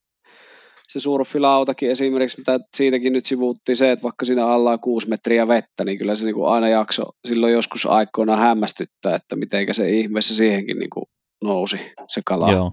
se 0.89 0.99
surfilautakin 0.99 1.91
esimerkiksi, 1.91 2.37
mitä 2.37 2.59
siitäkin 2.77 3.13
nyt 3.13 3.25
sivuuttiin 3.25 3.75
se, 3.75 3.91
että 3.91 4.03
vaikka 4.03 4.25
siinä 4.25 4.45
alla 4.45 4.71
on 4.71 4.79
kuusi 4.79 5.09
metriä 5.09 5.47
vettä, 5.47 5.85
niin 5.85 5.97
kyllä 5.97 6.15
se 6.15 6.25
niin 6.25 6.35
kuin 6.35 6.47
aina 6.47 6.67
jakso 6.67 7.03
silloin 7.27 7.53
joskus 7.53 7.85
aikoina 7.85 8.35
hämmästyttää, 8.35 9.15
että 9.15 9.35
miten 9.35 9.73
se 9.73 9.89
ihmeessä 9.89 10.35
siihenkin 10.35 10.79
niin 10.79 10.89
kuin 10.89 11.05
nousi 11.43 11.79
se 12.07 12.21
kala. 12.25 12.71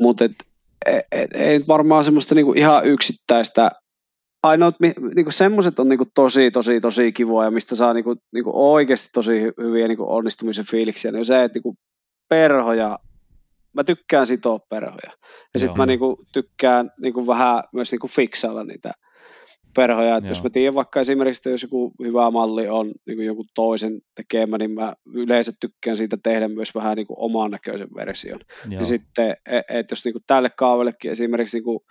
Mutta 0.00 0.24
et, 0.24 0.32
et, 0.86 1.04
et, 1.12 1.30
ei 1.34 1.60
varmaan 1.68 2.04
semmoista 2.04 2.34
niin 2.34 2.46
kuin 2.46 2.58
ihan 2.58 2.84
yksittäistä 2.84 3.70
ainoat, 4.42 4.74
niinku 5.14 5.30
semmoiset 5.30 5.78
on 5.78 5.88
niinku 5.88 6.06
tosi, 6.14 6.50
tosi, 6.50 6.80
tosi 6.80 7.12
kivoja, 7.12 7.50
mistä 7.50 7.74
saa 7.74 7.94
niinku, 7.94 8.16
niinku 8.32 8.50
oikeasti 8.54 9.08
tosi 9.12 9.42
hyviä 9.62 9.88
niinku 9.88 10.04
onnistumisen 10.08 10.64
fiiliksiä, 10.70 11.12
niin 11.12 11.24
se, 11.24 11.44
että 11.44 11.56
niinku 11.56 11.74
perhoja 12.28 12.98
mä 13.74 13.84
tykkään 13.84 14.26
sitoa 14.26 14.58
perhoja. 14.58 15.10
Ja 15.54 15.60
sitten 15.60 15.78
mä 15.78 15.86
niinku 15.86 16.24
tykkään 16.32 16.90
niinku 17.02 17.26
vähän 17.26 17.62
myös 17.72 17.92
niinku 17.92 18.08
fiksailla 18.08 18.64
niitä 18.64 18.92
perhoja. 19.76 20.16
Et 20.16 20.24
jos 20.28 20.42
mä 20.42 20.50
tiedän 20.50 20.74
vaikka 20.74 21.00
esimerkiksi, 21.00 21.38
että 21.38 21.50
jos 21.50 21.62
joku 21.62 21.92
hyvä 22.04 22.30
malli 22.30 22.68
on 22.68 22.92
niinku 23.06 23.22
joku 23.22 23.44
toisen 23.54 24.00
tekemä, 24.14 24.58
niin 24.58 24.70
mä 24.70 24.94
yleensä 25.14 25.52
tykkään 25.60 25.96
siitä 25.96 26.16
tehdä 26.22 26.48
myös 26.48 26.74
vähän 26.74 26.96
niinku 26.96 27.14
oman 27.18 27.50
näköisen 27.50 27.88
version. 27.94 28.40
Joo. 28.70 28.80
Ja 28.80 28.84
sitten, 28.84 29.36
että 29.46 29.78
et 29.78 29.90
jos 29.90 30.04
niinku 30.04 30.20
tälle 30.26 30.50
kaavellekin 30.56 31.10
esimerkiksi 31.10 31.56
niinku 31.56 31.84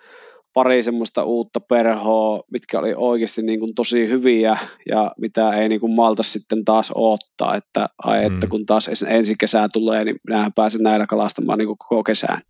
pari 0.53 0.83
semmoista 0.83 1.23
uutta 1.23 1.59
perhoa, 1.59 2.43
mitkä 2.51 2.79
oli 2.79 2.93
oikeasti 2.97 3.41
niin 3.41 3.59
kuin 3.59 3.75
tosi 3.75 4.07
hyviä 4.07 4.57
ja 4.89 5.11
mitä 5.17 5.53
ei 5.53 5.69
niin 5.69 5.81
kuin 5.81 5.91
malta 5.91 6.23
sitten 6.23 6.65
taas 6.65 6.91
odottaa, 6.95 7.55
että, 7.55 7.89
ai, 8.03 8.29
mm. 8.29 8.33
että 8.33 8.47
kun 8.47 8.65
taas 8.65 9.03
ensi 9.07 9.35
kesää 9.39 9.67
tulee, 9.73 10.05
niin 10.05 10.15
minähän 10.27 10.53
pääsen 10.53 10.83
näillä 10.83 11.05
kalastamaan 11.05 11.59
niin 11.59 11.67
kuin 11.67 11.77
koko 11.77 12.03
kesään. 12.03 12.41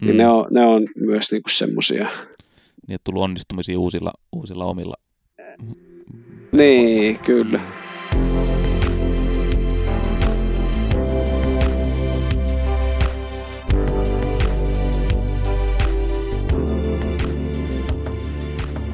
Mm. 0.00 0.06
Niin 0.06 0.16
ne 0.16 0.28
on, 0.28 0.46
ne 0.50 0.64
on 0.64 0.86
myös 0.96 1.32
niin 1.32 1.42
kuin 1.42 1.54
semmoisia. 1.54 2.04
Niin, 2.88 2.94
että 2.94 3.04
tullut 3.04 3.22
onnistumisia 3.22 3.78
uusilla, 3.78 4.10
uusilla 4.32 4.64
omilla. 4.64 4.94
Niin, 6.52 7.18
kyllä. 7.18 7.60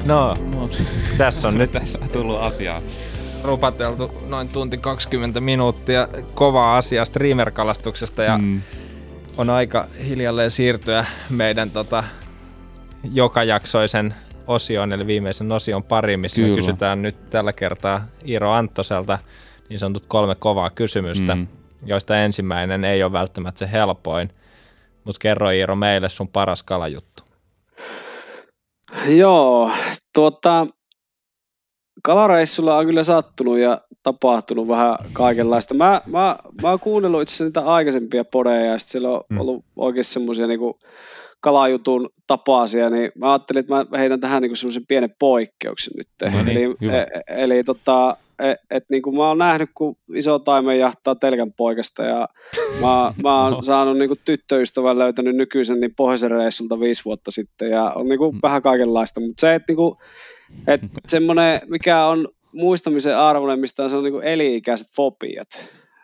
No, 0.07 0.33
tässä 1.17 1.47
on 1.47 1.57
nyt 1.57 1.71
tässä 1.81 1.99
on 2.01 2.09
tullut 2.09 2.41
asiaa. 2.41 2.81
Rupateltu 3.43 4.11
noin 4.27 4.49
tunti 4.49 4.77
20 4.77 5.41
minuuttia 5.41 6.07
kovaa 6.33 6.77
asiaa 6.77 7.05
streamer-kalastuksesta 7.05 8.23
ja 8.23 8.37
mm. 8.37 8.61
on 9.37 9.49
aika 9.49 9.87
hiljalleen 10.07 10.51
siirtyä 10.51 11.05
meidän 11.29 11.71
tota, 11.71 12.03
jokajaksoisen 13.13 14.15
osion, 14.47 14.93
eli 14.93 15.07
viimeisen 15.07 15.51
osion 15.51 15.83
pariin, 15.83 16.19
missä 16.19 16.35
Kyllä. 16.35 16.49
me 16.49 16.55
kysytään 16.55 17.01
nyt 17.01 17.29
tällä 17.29 17.53
kertaa 17.53 18.05
Iiro 18.27 18.51
Anttoselta 18.51 19.19
niin 19.69 19.79
sanotut 19.79 20.05
kolme 20.05 20.35
kovaa 20.35 20.69
kysymystä, 20.69 21.35
mm. 21.35 21.47
joista 21.85 22.17
ensimmäinen 22.17 22.83
ei 22.83 23.03
ole 23.03 23.11
välttämättä 23.11 23.59
se 23.59 23.71
helpoin. 23.71 24.29
Mutta 25.03 25.19
kerro 25.19 25.49
Iiro 25.49 25.75
meille 25.75 26.09
sun 26.09 26.27
paras 26.27 26.63
kalajuttu. 26.63 27.23
Joo, 29.07 29.71
tuota, 30.17 30.67
kalareissulla 32.03 32.77
on 32.77 32.85
kyllä 32.85 33.03
sattunut 33.03 33.59
ja 33.59 33.81
tapahtunut 34.03 34.67
vähän 34.67 34.97
kaikenlaista. 35.13 35.73
Mä, 35.73 36.01
mä, 36.05 36.35
mä 36.61 36.69
oon 36.69 36.79
kuunnellut 36.79 37.21
itse 37.21 37.43
niitä 37.43 37.61
aikaisempia 37.61 38.25
podeja 38.25 38.65
ja 38.65 38.79
sitten 38.79 38.91
siellä 38.91 39.09
on 39.09 39.23
mm. 39.29 39.39
ollut 39.39 39.65
oikein 39.75 40.03
semmoisia 40.03 40.47
niinku 40.47 40.79
kalajutun 41.41 42.09
tapaisia, 42.27 42.89
niin 42.89 43.11
mä 43.15 43.31
ajattelin, 43.31 43.59
että 43.59 43.73
mä 43.73 43.97
heitän 43.97 44.19
tähän 44.19 44.41
niinku 44.41 44.55
semmoisen 44.55 44.87
pienen 44.87 45.15
poikkeuksen 45.19 45.93
nyt. 45.97 46.33
No 46.33 46.43
niin, 46.43 46.57
eli, 46.57 46.91
e, 46.91 47.43
eli 47.43 47.63
tota, 47.63 48.17
et, 48.39 48.57
et 48.71 48.83
niin 48.89 49.01
kuin 49.01 49.15
mä 49.15 49.27
oon 49.27 49.37
nähnyt, 49.37 49.69
kun 49.75 49.97
iso 50.15 50.39
taimen 50.39 50.79
jahtaa 50.79 51.15
telkän 51.15 51.53
poikasta 51.53 52.03
ja 52.03 52.29
mä, 52.81 53.13
mä 53.23 53.43
oon 53.43 53.53
no. 53.53 53.61
saanut 53.61 53.97
niin 53.97 54.09
kuin 54.09 54.19
tyttöystävän 54.25 54.99
löytänyt 54.99 55.35
nykyisen 55.35 55.79
niin 55.79 55.95
pohjoisen 55.95 56.31
reissulta 56.31 56.79
viisi 56.79 57.05
vuotta 57.05 57.31
sitten 57.31 57.69
ja 57.69 57.91
on 57.91 58.07
niin 58.07 58.19
kuin 58.19 58.35
mm. 58.35 58.39
vähän 58.43 58.61
kaikenlaista, 58.61 59.19
mutta 59.19 59.41
se, 59.41 59.55
että 59.55 59.71
niin 59.71 59.77
kuin, 59.77 59.95
et 60.67 60.81
semmoinen, 61.07 61.61
mikä 61.69 62.05
on 62.05 62.27
muistamisen 62.51 63.17
arvoinen, 63.17 63.59
mistä 63.59 63.83
on, 63.83 63.89
se 63.89 63.95
on 63.95 64.03
niin 64.03 64.13
kuin 64.13 64.25
eli-ikäiset 64.25 64.87
fobiat. 64.95 65.47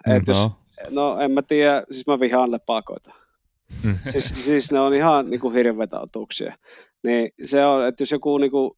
Et 0.07 0.27
no. 0.27 0.33
Jos, 0.33 0.47
no 0.89 1.19
en 1.19 1.31
mä 1.31 1.41
tiedä, 1.41 1.83
siis 1.91 2.07
mä 2.07 2.19
vihaan 2.19 2.51
lepakoita. 2.51 3.13
Mm. 3.83 3.97
siis, 4.09 4.45
siis 4.45 4.71
ne 4.71 4.79
on 4.79 4.93
ihan 4.93 5.29
niin 5.29 5.39
kuin 5.39 5.53
hirveitä 5.53 5.99
otuksia. 5.99 6.57
Niin 7.03 7.31
se 7.45 7.65
on, 7.65 7.87
että 7.87 8.01
jos 8.01 8.11
joku 8.11 8.37
niin 8.37 8.51
kuin 8.51 8.71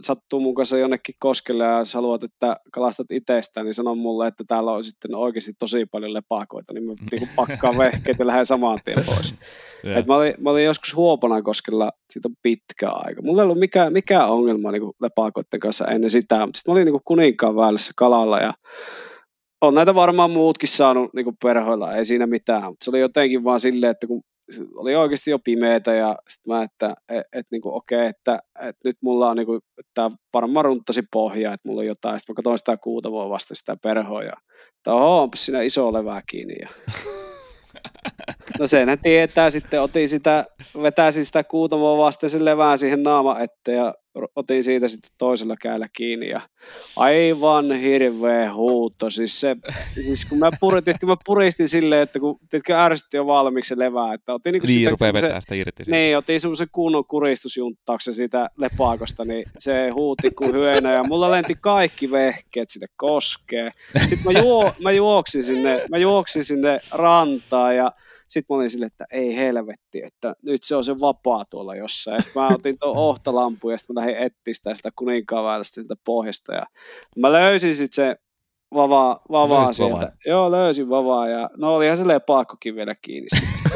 sattuu 0.00 0.40
mun 0.40 0.54
kanssa 0.54 0.78
jonnekin 0.78 1.14
koskelle 1.18 1.64
ja 1.64 1.78
jos 1.78 1.94
haluat, 1.94 2.22
että 2.22 2.56
kalastat 2.72 3.10
itsestään, 3.10 3.64
niin 3.64 3.74
sanon 3.74 3.98
mulle, 3.98 4.26
että 4.26 4.44
täällä 4.46 4.72
on 4.72 4.84
sitten 4.84 5.14
oikeasti 5.14 5.52
tosi 5.58 5.86
paljon 5.86 6.14
lepakoita, 6.14 6.72
niin 6.72 6.84
mä 6.84 6.92
niin 7.12 7.28
pakkaan 7.36 7.78
vehkeet 7.78 8.18
ja 8.18 8.26
lähden 8.26 8.46
samaan 8.46 8.78
tien 8.84 9.04
pois. 9.06 9.34
Et 9.98 10.06
mä, 10.06 10.16
olin, 10.16 10.34
mä 10.38 10.50
olin 10.50 10.64
joskus 10.64 10.96
Huoponan 10.96 11.42
koskella, 11.42 11.90
siitä 12.12 12.28
on 12.28 12.34
pitkä 12.42 12.90
aika. 12.90 13.22
Mulla 13.22 13.42
ei 13.42 13.44
ollut 13.44 13.58
mikään, 13.58 13.92
mikään 13.92 14.30
ongelma 14.30 14.72
niin 14.72 14.82
lepakoiden 15.02 15.60
kanssa 15.60 15.86
ennen 15.86 16.10
sitä, 16.10 16.46
mutta 16.46 16.58
sitten 16.58 16.72
mä 16.72 16.80
olin 16.80 16.92
niin 16.92 17.00
kuninkaan 17.04 17.56
välissä 17.56 17.92
kalalla 17.96 18.38
ja 18.38 18.54
on 19.60 19.74
näitä 19.74 19.94
varmaan 19.94 20.30
muutkin 20.30 20.68
saanut 20.68 21.14
niin 21.14 21.36
perhoilla, 21.42 21.94
ei 21.94 22.04
siinä 22.04 22.26
mitään, 22.26 22.62
mutta 22.62 22.84
se 22.84 22.90
oli 22.90 23.00
jotenkin 23.00 23.44
vaan 23.44 23.60
silleen, 23.60 23.90
että 23.90 24.06
kun 24.06 24.22
oli 24.74 24.96
oikeasti 24.96 25.30
jo 25.30 25.38
pimeätä 25.38 25.94
ja 25.94 26.16
sitten 26.28 26.54
mä, 26.54 26.62
että 26.62 26.94
et, 27.08 27.26
et, 27.32 27.46
niinku, 27.50 27.74
okei, 27.74 27.98
okay, 27.98 28.08
että 28.08 28.38
et 28.60 28.76
nyt 28.84 28.96
mulla 29.00 29.30
on 29.30 29.36
niinku, 29.36 29.60
että 29.78 30.10
varmaan 30.34 30.64
runttasi 30.64 31.02
pohjaa, 31.12 31.54
että 31.54 31.68
mulla 31.68 31.80
on 31.80 31.86
jotain. 31.86 32.20
Sitten 32.20 32.32
mä 32.32 32.36
katsoin 32.36 32.58
sitä 32.58 32.76
kuutavoa 32.76 33.30
vasta 33.30 33.54
sitä 33.54 33.76
perhoa 33.82 34.22
ja 34.22 34.32
että 34.76 34.94
oho, 34.94 35.22
onpa 35.22 35.36
siinä 35.36 35.62
iso 35.62 35.92
levää 35.92 36.22
kiinni. 36.26 36.54
Ja 36.60 36.68
No 38.58 38.66
senhän 38.66 38.98
tietää, 38.98 39.50
sitten 39.50 39.82
otin 39.82 40.08
sitä, 40.08 40.44
vetäisin 40.82 41.24
sitä 41.24 41.44
kuutamoa 41.44 42.04
vasten 42.04 42.30
sen 42.30 42.44
levään 42.44 42.78
siihen 42.78 43.02
naama 43.02 43.40
eteen 43.40 43.76
ja 43.76 43.94
otin 44.36 44.64
siitä 44.64 44.88
sitten 44.88 45.10
toisella 45.18 45.56
käellä 45.62 45.88
kiinni 45.96 46.28
ja 46.28 46.40
aivan 46.96 47.72
hirveä 47.72 48.54
huuto. 48.54 49.10
Siis, 49.10 49.40
se, 49.40 49.56
siis 49.94 50.24
kun 50.24 50.38
mä, 50.38 50.50
puristin, 50.60 50.94
kun 51.00 51.08
mä 51.08 51.16
puristin 51.26 51.68
silleen, 51.68 52.02
että 52.02 52.20
kun 52.20 52.38
tiedätkö, 52.50 52.78
ärsytti 52.78 53.16
jo 53.16 53.26
valmiiksi 53.26 53.68
se 53.68 53.78
levää. 53.78 54.14
Että 54.14 54.34
otin 54.34 54.52
niin, 54.52 54.62
niin 54.66 54.90
rupeaa 54.90 55.12
vetää 55.12 55.40
sitä 55.40 55.54
irti. 55.54 55.84
Siitä. 55.84 55.96
Niin, 55.96 56.16
otin 56.16 56.40
semmoisen 56.40 56.68
kunnon 56.72 57.04
kuristusjunttauksen 57.04 58.14
siitä 58.14 58.48
lepaakosta, 58.56 59.24
niin 59.24 59.44
se 59.58 59.90
huuti 59.90 60.30
kuin 60.30 60.52
hyönä 60.52 60.92
ja 60.92 61.04
mulla 61.04 61.30
lenti 61.30 61.54
kaikki 61.60 62.10
vehkeet 62.10 62.70
sinne 62.70 62.86
koskee. 62.96 63.70
Sitten 64.08 64.32
mä, 64.32 64.40
juo, 64.40 64.72
mä, 64.82 64.92
juoksin 64.92 65.42
sinne, 65.42 65.84
mä 65.90 65.98
juoksin 65.98 66.44
sinne 66.44 66.78
rantaan 66.92 67.76
ja 67.76 67.92
sitten 68.30 68.54
mä 68.54 68.56
olin 68.56 68.70
silleen, 68.70 68.86
että 68.86 69.04
ei 69.12 69.36
helvetti, 69.36 70.02
että 70.04 70.36
nyt 70.42 70.62
se 70.62 70.76
on 70.76 70.84
se 70.84 71.00
vapaa 71.00 71.44
tuolla 71.44 71.76
jossain. 71.76 72.14
Ja 72.14 72.22
sitten 72.22 72.42
mä 72.42 72.48
otin 72.48 72.78
tuon 72.78 72.96
ohtalampu 73.08 73.70
ja 73.70 73.78
sitten 73.78 73.94
mä 73.94 74.00
lähdin 74.00 74.16
etsiä 74.16 74.74
sitä 74.74 74.90
kuninkaan 74.96 75.44
väylästä 75.44 75.74
sieltä 75.74 75.96
pohjasta. 76.04 76.54
Ja 76.54 76.66
mä 77.16 77.32
löysin 77.32 77.74
sitten 77.74 77.94
se 77.94 78.16
vavaa, 78.74 79.22
vavaa 79.30 79.72
sieltä. 79.72 79.94
Vavaa. 79.94 80.12
Joo, 80.26 80.50
löysin 80.50 80.88
vavaa 80.88 81.28
ja 81.28 81.50
no 81.56 81.74
olihan 81.74 81.96
se 81.96 82.06
lepakkokin 82.06 82.74
vielä 82.74 82.94
kiinni 82.94 83.28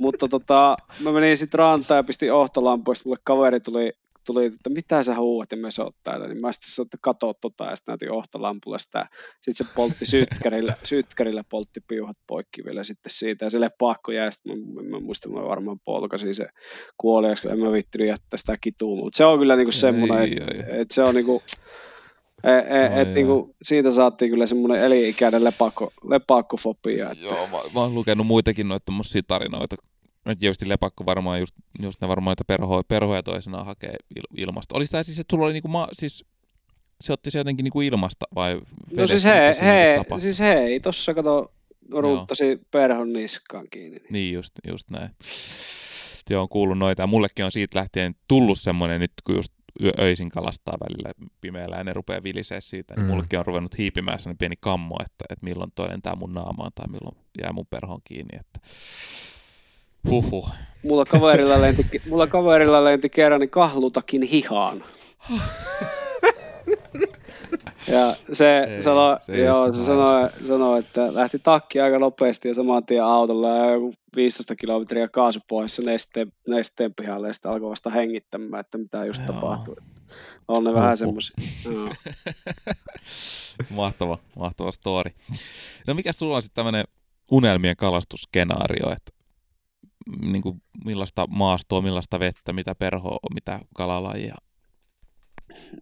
Mutta 0.00 0.28
tota, 0.28 0.76
mä 1.00 1.12
menin 1.12 1.36
sitten 1.36 1.58
rantaan 1.58 1.98
ja 1.98 2.04
pistin 2.04 2.32
ohtalampuista, 2.32 3.08
mulle 3.08 3.20
kaveri 3.24 3.60
tuli 3.60 3.92
tuli, 4.24 4.46
että 4.46 4.70
mitä 4.70 5.02
sä 5.02 5.16
huuat 5.16 5.50
ja 5.52 5.56
me 5.56 5.68
täällä, 6.02 6.28
niin 6.28 6.40
mä 6.40 6.52
sitten 6.52 6.70
sanoin, 6.70 6.86
että 6.86 6.98
kato 7.00 7.34
tota, 7.34 7.64
ja 7.64 7.76
sitten 7.76 7.92
näytin 7.92 8.12
ohtolampulla 8.12 8.78
sitä. 8.78 9.08
Sitten 9.40 9.66
se 9.66 9.72
poltti 9.74 10.06
sytkärillä, 10.06 10.76
sytkärillä 10.84 11.44
poltti 11.44 11.80
piuhat 11.88 12.16
poikki 12.26 12.64
vielä 12.64 12.84
sitten 12.84 13.10
siitä, 13.10 13.44
ja 13.44 13.50
sille 13.50 13.70
pakko 13.78 14.12
jäi, 14.12 14.32
sitten 14.32 14.58
mä, 14.58 14.82
mä, 14.82 15.00
muistan, 15.00 15.32
mä 15.32 15.42
varmaan 15.42 15.80
polkasin 15.84 16.34
se 16.34 16.48
kuoli, 16.96 17.28
koska 17.28 17.50
en 17.50 17.58
mä 17.58 17.72
vittinyt 17.72 18.08
jättää 18.08 18.36
sitä 18.36 18.54
kitua, 18.60 18.96
mutta 18.96 19.16
se 19.16 19.24
on 19.24 19.38
kyllä 19.38 19.56
niinku 19.56 19.72
semmoinen, 19.72 20.22
että 20.22 20.76
et 20.76 20.90
se 20.90 21.02
on 21.02 21.14
niinku, 21.14 21.42
et, 22.44 22.92
et, 22.92 22.98
et, 22.98 23.14
niinku, 23.14 23.54
siitä 23.62 23.90
saatiin 23.90 24.30
kyllä 24.30 24.46
semmoinen 24.46 24.84
eli-ikäinen 24.84 25.44
lepakko, 25.44 25.92
lepakkofobia. 26.08 27.10
Että... 27.10 27.24
Joo, 27.24 27.46
mä, 27.46 27.58
mä 27.74 27.80
oon 27.80 27.94
lukenut 27.94 28.26
muitakin 28.26 28.68
noita 28.68 28.92
tarinoita, 29.26 29.76
nyt 30.24 30.38
tietysti 30.38 30.68
lepakko 30.68 31.06
varmaan 31.06 31.40
just, 31.40 31.54
just 31.82 32.00
ne 32.00 32.08
varmaan 32.08 32.32
niitä 32.32 32.44
perhoja, 32.44 32.82
perhoja 32.88 33.22
toisenaan 33.22 33.66
hakee 33.66 33.96
il, 34.16 34.22
ilmasta. 34.36 34.76
Oli 34.76 34.86
sitä 34.86 35.02
siis, 35.02 35.18
että 35.18 35.36
sulla 35.36 35.44
oli 35.44 35.52
niinku 35.52 35.68
ma, 35.68 35.88
siis 35.92 36.24
se 37.00 37.12
otti 37.12 37.30
se 37.30 37.38
jotenkin 37.38 37.64
niin 37.64 37.72
kuin 37.72 37.86
ilmasta 37.86 38.26
vai 38.34 38.60
No 38.96 39.06
siis 39.06 39.24
he, 39.24 39.56
he, 39.62 40.04
siis 40.18 40.38
hei, 40.38 40.80
tossa 40.80 41.14
kato, 41.14 41.52
ruuttasi 41.90 42.60
perhon 42.70 43.12
niskaan 43.12 43.66
kiinni. 43.70 44.00
Niin 44.10 44.34
just, 44.34 44.52
just 44.68 44.90
näin. 44.90 45.10
Joo, 46.30 46.42
on 46.42 46.48
kuullut 46.48 46.78
noita 46.78 47.02
ja 47.02 47.06
mullekin 47.06 47.44
on 47.44 47.52
siitä 47.52 47.78
lähtien 47.78 48.14
tullut 48.28 48.58
semmoinen 48.58 49.00
nyt, 49.00 49.12
kun 49.24 49.34
just 49.34 49.52
öisin 50.00 50.28
kalastaa 50.28 50.74
välillä 50.80 51.12
pimeällä 51.40 51.76
ja 51.76 51.84
ne 51.84 51.92
rupeaa 51.92 52.22
vilisee 52.22 52.60
siitä, 52.60 52.94
niin 52.94 53.04
mm. 53.04 53.10
mullekin 53.10 53.38
on 53.38 53.46
ruvennut 53.46 53.78
hiipimään 53.78 54.18
sellainen 54.18 54.38
pieni 54.38 54.56
kammo, 54.60 54.96
että, 55.00 55.24
että 55.30 55.44
milloin 55.44 55.72
toinen 55.74 56.02
tää 56.02 56.16
mun 56.16 56.34
naamaan 56.34 56.72
tai 56.74 56.86
milloin 56.88 57.16
jää 57.42 57.52
mun 57.52 57.66
perhon 57.66 58.00
kiinni. 58.04 58.38
Että... 58.40 58.60
Huhhuh. 60.10 60.50
Mulla 60.82 61.04
kaverilla 61.04 61.60
lenti, 61.60 62.02
mulla 62.08 62.26
kaverilla 62.26 62.84
lenti 62.84 63.08
kerran 63.10 63.40
niin 63.40 63.50
kahlutakin 63.50 64.22
hihaan. 64.22 64.84
Ja 67.88 68.16
se, 68.32 68.58
Ei, 68.58 68.82
sanoi, 68.82 69.16
se, 69.22 69.38
joo, 69.38 69.72
se 69.72 69.84
sanoi, 69.84 70.28
sanoi, 70.46 70.78
että 70.78 71.14
lähti 71.14 71.38
takki 71.38 71.80
aika 71.80 71.98
nopeasti 71.98 72.48
ja 72.48 72.54
saman 72.54 72.86
tien 72.86 73.04
autolla 73.04 73.48
ja 73.48 73.70
joku 73.70 73.94
15 74.16 74.56
kilometriä 74.56 75.08
kaasupohjassa 75.08 75.82
nesteen, 75.86 76.32
nesteen 76.48 76.94
pihalle 76.94 77.26
ja 77.26 77.32
sitten 77.32 77.50
alkoi 77.50 77.70
vasta 77.70 77.90
hengittämään, 77.90 78.60
että 78.60 78.78
mitä 78.78 79.04
just 79.04 79.22
joo. 79.22 79.34
tapahtui. 79.34 79.76
On 80.48 80.64
ne 80.64 80.74
vähän 80.74 80.96
semmoisia. 80.96 81.36
mahtava, 83.70 84.18
mahtava 84.36 84.72
story. 84.72 85.10
No 85.86 85.94
mikä 85.94 86.12
sulla 86.12 86.36
on 86.36 86.42
sitten 86.42 86.64
tämmöinen 86.64 86.84
unelmien 87.30 87.76
kalastusskenaario, 87.76 88.92
että 88.92 89.12
niin 90.22 90.42
kuin 90.42 90.62
millaista 90.84 91.26
maastoa, 91.26 91.82
millaista 91.82 92.18
vettä, 92.18 92.52
mitä 92.52 92.74
perhoa, 92.74 93.18
mitä 93.34 93.60
kalalajia? 93.76 94.34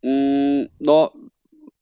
Mm, 0.02 0.68
no 0.86 1.12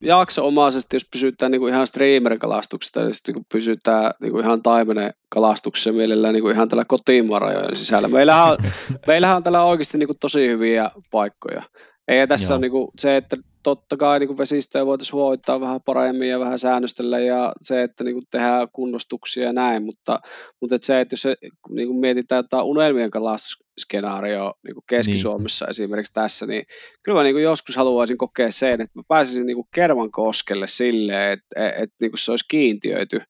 jakso-omaisesti, 0.00 0.96
jos 0.96 1.09
pysytään 1.12 1.53
niin 1.53 1.61
kuin 1.61 1.74
ihan 1.74 1.87
streamer-kalastuksesta, 1.87 3.03
niin 3.03 3.14
sitten 3.14 3.35
niin 3.35 3.46
pysytään 3.53 4.12
niin 4.20 4.33
kuin 4.33 4.44
ihan 4.44 4.62
taimenen 4.62 5.12
kalastuksessa 5.29 5.92
mielellään 5.92 6.35
niin 6.35 6.42
kuin 6.42 6.55
ihan 6.55 6.68
tällä 6.68 6.85
kotimaan 6.85 7.76
sisällä. 7.76 8.09
Meillähän 8.09 8.50
on, 8.50 8.59
meillähän 9.07 9.37
on 9.37 9.42
täällä 9.42 9.64
oikeasti 9.64 9.98
niin 9.98 10.09
kuin 10.09 10.18
tosi 10.20 10.48
hyviä 10.48 10.90
paikkoja. 11.11 11.62
Ei 12.09 12.26
tässä 12.26 12.55
ole 12.55 12.61
niin 12.61 12.70
kuin 12.70 12.88
se, 12.98 13.16
että 13.16 13.37
totta 13.62 13.96
kai 13.96 14.18
niin 14.18 14.38
vesistöä 14.38 14.87
voitaisiin 14.87 15.12
huoittaa 15.12 15.61
vähän 15.61 15.81
paremmin 15.85 16.29
ja 16.29 16.40
vähän 16.40 16.59
säännöstellä 16.59 17.18
ja 17.18 17.53
se, 17.61 17.83
että 17.83 18.05
niin 18.05 18.14
kuin 18.14 18.25
tehdään 18.31 18.68
kunnostuksia 18.73 19.44
ja 19.44 19.53
näin, 19.53 19.85
mutta, 19.85 20.20
mutta 20.61 20.77
että 20.77 20.87
se, 20.87 21.01
että 21.01 21.12
jos 21.12 21.23
se, 21.23 21.37
niin 21.70 21.88
kuin 21.88 22.01
mietitään 22.01 22.38
jotain 22.38 22.64
unelmien 22.64 23.11
kalastusskenaario 23.11 24.55
niin 24.64 24.75
kuin 24.75 24.85
Keski-Suomessa 24.88 25.64
niin. 25.64 25.70
esimerkiksi 25.70 26.12
tässä, 26.12 26.46
niin 26.46 26.62
kyllä 27.05 27.18
mä 27.18 27.23
niin 27.23 27.35
kuin 27.35 27.44
joskus 27.44 27.77
haluaisin 27.77 28.18
kokea 28.18 28.53
sen, 28.53 28.81
että 28.81 28.99
mä 28.99 29.03
pääsisin 29.09 29.46
niin 29.46 29.57
kuin 29.57 29.68
Kervan 29.75 30.11
koskelle 30.11 30.66
silleen, 30.66 31.33
että, 31.33 31.66
että, 31.66 31.83
että 31.83 31.96
niin 32.01 32.11
kuin 32.11 32.18
se 32.18 32.33
olisi 32.33 32.44
kiintiöity 32.51 33.20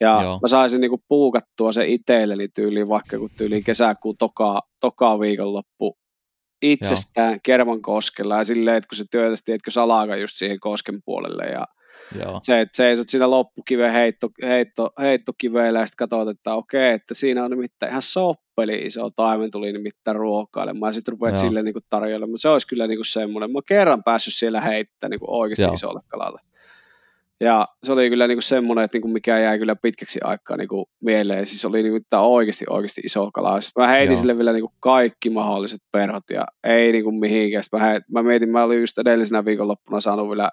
ja 0.00 0.22
Joo. 0.22 0.38
mä 0.42 0.48
saisin 0.48 0.80
niinku 0.80 1.02
puukattua 1.08 1.72
se 1.72 1.86
itselleni 1.86 2.48
tyyliin 2.48 2.88
vaikka 2.88 3.18
kun 3.18 3.30
tyyliin 3.36 3.64
kesäkuun 3.64 4.14
toka, 4.18 4.60
toka 4.80 5.20
viikonloppu 5.20 5.99
itsestään 6.62 7.32
Joo. 7.32 7.40
kerman 7.42 7.82
koskella 7.82 8.38
ja 8.38 8.44
silleen, 8.44 8.76
että 8.76 8.88
kun 8.88 8.96
se 8.96 9.04
työtäsi, 9.10 9.44
tiedätkö, 9.44 9.70
salaaga 9.70 10.16
just 10.16 10.34
siihen 10.36 10.60
kosken 10.60 11.02
puolelle 11.04 11.44
ja 11.44 11.66
Joo. 12.22 12.38
se, 12.42 12.60
että 12.60 12.76
seisot 12.76 13.08
siinä 13.08 13.30
loppukiven 13.30 13.92
heitto, 13.92 14.28
heitto, 14.42 14.90
heittokiveillä 15.00 15.78
ja 15.78 15.86
sitten 15.86 16.08
katsot, 16.08 16.28
että 16.28 16.54
okei, 16.54 16.92
että 16.92 17.14
siinä 17.14 17.44
on 17.44 17.50
nimittäin 17.50 17.90
ihan 17.90 18.02
soppeli 18.02 18.76
iso 18.76 19.10
taimen 19.10 19.50
tuli 19.50 19.72
nimittäin 19.72 20.16
ruokailemaan 20.16 20.88
ja 20.88 20.92
sitten 20.92 21.12
rupeat 21.12 21.34
Joo. 21.34 21.40
sille 21.40 21.62
niin 21.62 21.74
tarjoilemaan, 21.88 22.30
mutta 22.30 22.42
se 22.42 22.48
olisi 22.48 22.66
kyllä 22.66 22.86
niin 22.86 23.04
semmoinen, 23.04 23.50
mä 23.50 23.56
oon 23.56 23.62
kerran 23.66 24.04
päässyt 24.04 24.34
siellä 24.34 24.60
heittämään 24.60 25.10
niin 25.10 25.20
oikeasti 25.22 25.62
Joo. 25.62 25.72
isolle 25.72 26.00
kalalle. 26.08 26.40
Ja 27.40 27.68
se 27.82 27.92
oli 27.92 28.10
kyllä 28.10 28.26
niinku 28.26 28.42
semmoinen, 28.42 28.84
että 28.84 28.96
niinku 28.96 29.08
mikä 29.08 29.38
jäi 29.38 29.58
kyllä 29.58 29.76
pitkäksi 29.76 30.20
aikaa 30.24 30.56
niinku 30.56 30.90
mieleen. 31.00 31.46
Siis 31.46 31.64
oli 31.64 31.82
niinku 31.82 32.06
tämä 32.10 32.22
oikeasti, 32.22 32.64
oikeasti 32.68 33.00
iso 33.04 33.30
kala. 33.30 33.60
Sitten 33.60 33.82
mä 33.82 33.88
heitin 33.88 34.12
Joo. 34.12 34.20
sille 34.20 34.36
vielä 34.36 34.52
niinku 34.52 34.72
kaikki 34.80 35.30
mahdolliset 35.30 35.80
perhot 35.92 36.30
ja 36.30 36.46
ei 36.64 36.92
niinku 36.92 37.12
mihinkään. 37.12 37.64
Sitten 37.64 37.80
mä, 37.80 37.86
heit, 37.86 38.04
mä 38.08 38.22
mietin, 38.22 38.50
mä 38.50 38.64
olin 38.64 38.80
just 38.80 38.98
edellisenä 38.98 39.44
viikonloppuna 39.44 40.00
saanut 40.00 40.28
vielä 40.28 40.50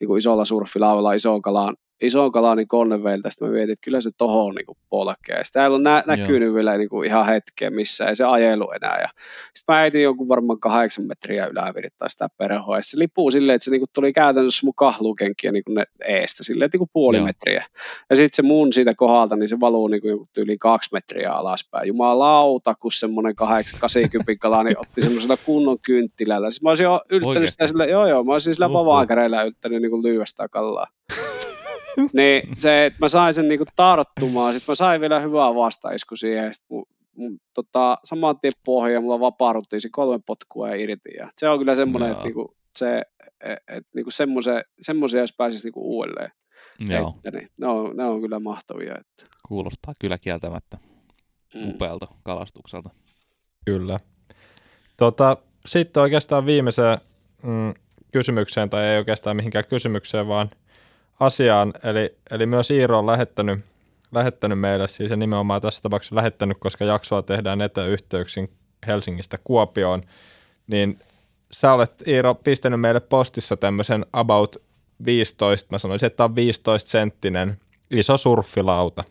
niinku 0.00 0.16
isolla 0.16 0.44
surffilaavalla 0.44 1.12
isoon 1.12 1.42
kalaan 1.42 1.76
isoon 2.02 2.32
kalaan 2.32 2.56
niin 2.56 2.68
konneveiltä, 2.68 3.30
sitten 3.30 3.48
mä 3.48 3.52
mietin, 3.54 3.72
että 3.72 3.84
kyllä 3.84 4.00
se 4.00 4.10
tohon 4.18 4.54
niin 4.54 4.76
polkee. 4.90 5.44
Sitten 5.44 5.60
täällä 5.60 5.74
on 5.74 5.82
nä- 5.82 6.02
näkynyt 6.06 6.46
Joo. 6.46 6.54
vielä 6.54 6.76
niin 6.76 6.88
kuin 6.88 7.06
ihan 7.06 7.26
hetkeä, 7.26 7.70
missä 7.70 8.06
ei 8.06 8.16
se 8.16 8.24
ajelu 8.24 8.70
enää. 8.70 8.98
Ja 9.00 9.08
sitten 9.54 9.74
mä 9.74 9.78
heitin 9.78 10.02
jonkun 10.02 10.28
varmaan 10.28 10.60
kahdeksan 10.60 11.06
metriä 11.06 11.46
ylävirittaa 11.46 12.08
sitä 12.08 12.28
perhoa. 12.38 12.76
Ja 12.76 12.82
se 12.82 12.98
lipuu 12.98 13.30
silleen, 13.30 13.54
että 13.54 13.64
se 13.64 13.70
niin 13.70 13.80
kuin 13.80 13.90
tuli 13.92 14.12
käytännössä 14.12 14.66
mun 14.66 14.74
kahlukenkiä 14.74 15.52
niin 15.52 15.64
kuin 15.64 15.74
ne 15.74 15.84
eestä, 16.08 16.44
silleen 16.44 16.70
niin 16.72 16.78
kuin 16.78 16.90
puoli 16.92 17.16
Joo. 17.16 17.26
metriä. 17.26 17.64
Ja 18.10 18.16
sitten 18.16 18.36
se 18.36 18.42
mun 18.42 18.72
siitä 18.72 18.94
kohdalta, 18.94 19.36
niin 19.36 19.48
se 19.48 19.60
valuu 19.60 19.88
niin 19.88 20.02
kuin 20.02 20.28
yli 20.38 20.58
kaksi 20.58 20.90
metriä 20.92 21.32
alaspäin. 21.32 21.88
Jumalauta, 21.88 22.74
kun 22.74 22.92
semmoinen 22.92 23.36
80 23.36 24.32
kala, 24.40 24.62
niin 24.62 24.78
otti 24.78 25.00
semmoisella 25.02 25.36
kunnon 25.36 25.78
kynttilällä. 25.78 26.50
Siis 26.50 26.62
mä 26.62 26.68
olisin 26.68 26.84
jo 26.84 27.00
yltänyt 27.10 27.50
sitä 27.50 27.66
sille, 27.66 27.86
joo 27.86 28.06
joo, 28.06 28.24
mä 28.24 28.32
olisin 28.32 28.54
sillä 28.54 28.72
vavaakäreillä 28.72 29.42
yltänyt 29.42 29.82
niin 29.82 29.90
kuin 29.90 30.02
lyhyestä 30.02 30.48
kalaa 30.48 30.86
niin 32.12 32.42
se, 32.56 32.86
että 32.86 32.98
mä 33.00 33.08
sain 33.08 33.34
sen 33.34 33.48
niinku 33.48 33.64
tarttumaan, 33.76 34.54
sitten 34.54 34.72
mä 34.72 34.74
sain 34.74 35.00
vielä 35.00 35.20
hyvää 35.20 35.54
vastaisku 35.54 36.16
siihen, 36.16 36.54
sit 36.54 36.64
mun, 36.68 36.86
mun, 37.16 37.38
tota, 37.54 37.98
saman 38.04 38.40
tien 38.40 38.52
pohja, 38.64 39.00
mulla 39.00 39.20
vapaaruttiin 39.20 39.80
se 39.80 39.88
kolme 39.92 40.20
potkua 40.26 40.68
ja 40.68 40.76
irti, 40.76 41.10
ja 41.18 41.30
se 41.36 41.48
on 41.48 41.58
kyllä 41.58 41.74
semmoinen, 41.74 42.10
että 42.10 42.24
niinku, 42.24 42.56
se, 42.76 43.02
et, 43.40 43.58
et, 43.68 43.84
niinku 43.94 44.10
semmoisia, 44.10 45.20
jos 45.20 45.32
pääsisi 45.36 45.66
niinku 45.66 45.96
uudelleen. 45.96 46.30
Joo. 46.78 47.14
Että, 47.16 47.38
niin, 47.38 47.48
ne, 47.60 47.66
on, 47.66 47.96
ne 47.96 48.04
on 48.04 48.20
kyllä 48.20 48.40
mahtavia. 48.40 48.94
Että. 49.00 49.36
Kuulostaa 49.48 49.94
kyllä 49.98 50.18
kieltämättä 50.18 50.78
mm. 51.54 51.68
upealta 51.68 52.06
kalastukselta. 52.22 52.90
Kyllä. 53.64 54.00
Tota, 54.96 55.36
sitten 55.66 56.02
oikeastaan 56.02 56.46
viimeiseen 56.46 56.98
mm, 57.42 57.74
kysymykseen, 58.12 58.70
tai 58.70 58.86
ei 58.86 58.98
oikeastaan 58.98 59.36
mihinkään 59.36 59.64
kysymykseen, 59.64 60.28
vaan– 60.28 60.50
asiaan, 61.20 61.72
eli, 61.82 62.16
eli 62.30 62.46
myös 62.46 62.70
Iiro 62.70 62.98
on 62.98 63.06
lähettänyt, 63.06 63.60
lähettänyt 64.12 64.60
meille, 64.60 64.88
siis 64.88 65.10
ja 65.10 65.16
nimenomaan 65.16 65.60
tässä 65.60 65.82
tapauksessa 65.82 66.16
lähettänyt, 66.16 66.58
koska 66.60 66.84
jaksoa 66.84 67.22
tehdään 67.22 67.60
etäyhteyksin 67.60 68.50
Helsingistä 68.86 69.38
Kuopioon, 69.44 70.02
niin 70.66 70.98
sä 71.52 71.72
olet 71.72 72.08
Iiro 72.08 72.34
pistänyt 72.34 72.80
meille 72.80 73.00
postissa 73.00 73.56
tämmöisen 73.56 74.06
about 74.12 74.56
15, 75.04 75.68
mä 75.70 75.78
sanoisin, 75.78 76.06
että 76.06 76.24
on 76.24 76.34
15 76.34 76.90
senttinen 76.90 77.58
iso 77.90 78.16
surffilauta. 78.16 79.04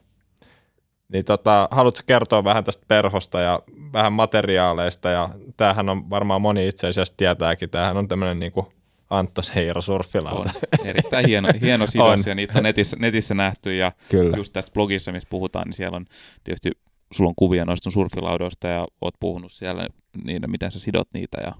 Niin 1.08 1.26
tota, 1.26 1.68
haluatko 1.72 2.02
kertoa 2.06 2.44
vähän 2.44 2.64
tästä 2.64 2.86
perhosta 2.88 3.40
ja 3.40 3.60
vähän 3.94 4.14
materiaaleista? 4.14 5.10
Ja 5.10 5.30
tämähän 5.58 5.90
on 5.90 6.10
varmaan 6.10 6.42
moni 6.42 6.68
itse 6.68 6.88
asiassa 6.88 7.14
tietääkin, 7.18 7.70
tämähän 7.70 7.98
on 7.98 8.08
tämmöinen 8.08 8.40
niinku 8.40 8.68
Antto 9.14 9.42
Seiro 9.42 9.82
surfilauta. 9.82 10.54
On. 10.80 10.88
Erittäin 10.88 11.28
hieno, 11.28 11.50
hieno 11.62 11.88
sidos 11.88 12.20
on. 12.20 12.24
ja 12.26 12.36
niitä 12.36 12.54
on 12.60 12.64
netissä, 12.64 12.98
netissä 13.00 13.34
nähty 13.34 13.76
ja 13.76 13.92
Kyllä. 14.10 14.38
just 14.38 14.54
tästä 14.54 14.74
blogissa, 14.74 15.12
missä 15.12 15.30
puhutaan, 15.30 15.66
niin 15.66 15.74
siellä 15.74 15.96
on 15.96 16.06
tietysti 16.44 16.72
sulla 17.12 17.28
on 17.28 17.36
kuvia 17.36 17.66
noista 17.66 17.92
surfilaudoista 17.92 18.68
ja 18.68 18.88
oot 19.02 19.14
puhunut 19.20 19.52
siellä 19.52 19.88
niin, 20.24 20.42
miten 20.48 20.72
sä 20.72 20.80
sidot 20.80 21.08
niitä 21.14 21.38
ja 21.42 21.52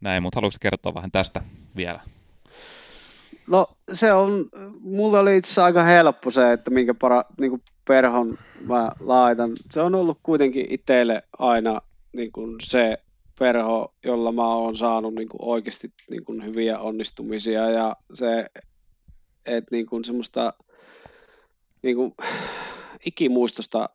näin, 0.00 0.22
mutta 0.22 0.36
haluatko 0.36 0.58
kertoa 0.60 0.94
vähän 0.94 1.10
tästä 1.10 1.42
vielä? 1.76 2.00
No 3.46 3.66
se 3.92 4.12
on, 4.12 4.44
mulle 4.80 5.18
oli 5.18 5.36
itse 5.36 5.62
aika 5.62 5.84
helppo 5.84 6.30
se, 6.30 6.52
että 6.52 6.70
minkä 6.70 6.94
para, 6.94 7.24
niin 7.40 7.50
kuin 7.50 7.62
perhon 7.88 8.38
mä 8.60 8.90
laitan. 9.00 9.52
Se 9.70 9.80
on 9.80 9.94
ollut 9.94 10.18
kuitenkin 10.22 10.66
itselle 10.70 11.22
aina 11.38 11.80
niin 12.12 12.32
kuin 12.32 12.56
se 12.62 12.98
perho, 13.38 13.94
jolla 14.04 14.32
mä 14.32 14.54
oon 14.54 14.76
saanut 14.76 15.14
niin 15.14 15.28
kuin 15.28 15.44
oikeasti 15.44 15.92
niin 16.10 16.24
kuin 16.24 16.44
hyviä 16.44 16.78
onnistumisia 16.78 17.70
ja 17.70 17.96
se, 18.12 18.46
että 19.46 19.68
niin 19.70 19.86
kuin 19.86 20.04
semmoista 20.04 20.52
niin 21.82 21.96
kuin, 21.96 22.14
ikimuistosta 23.06 23.88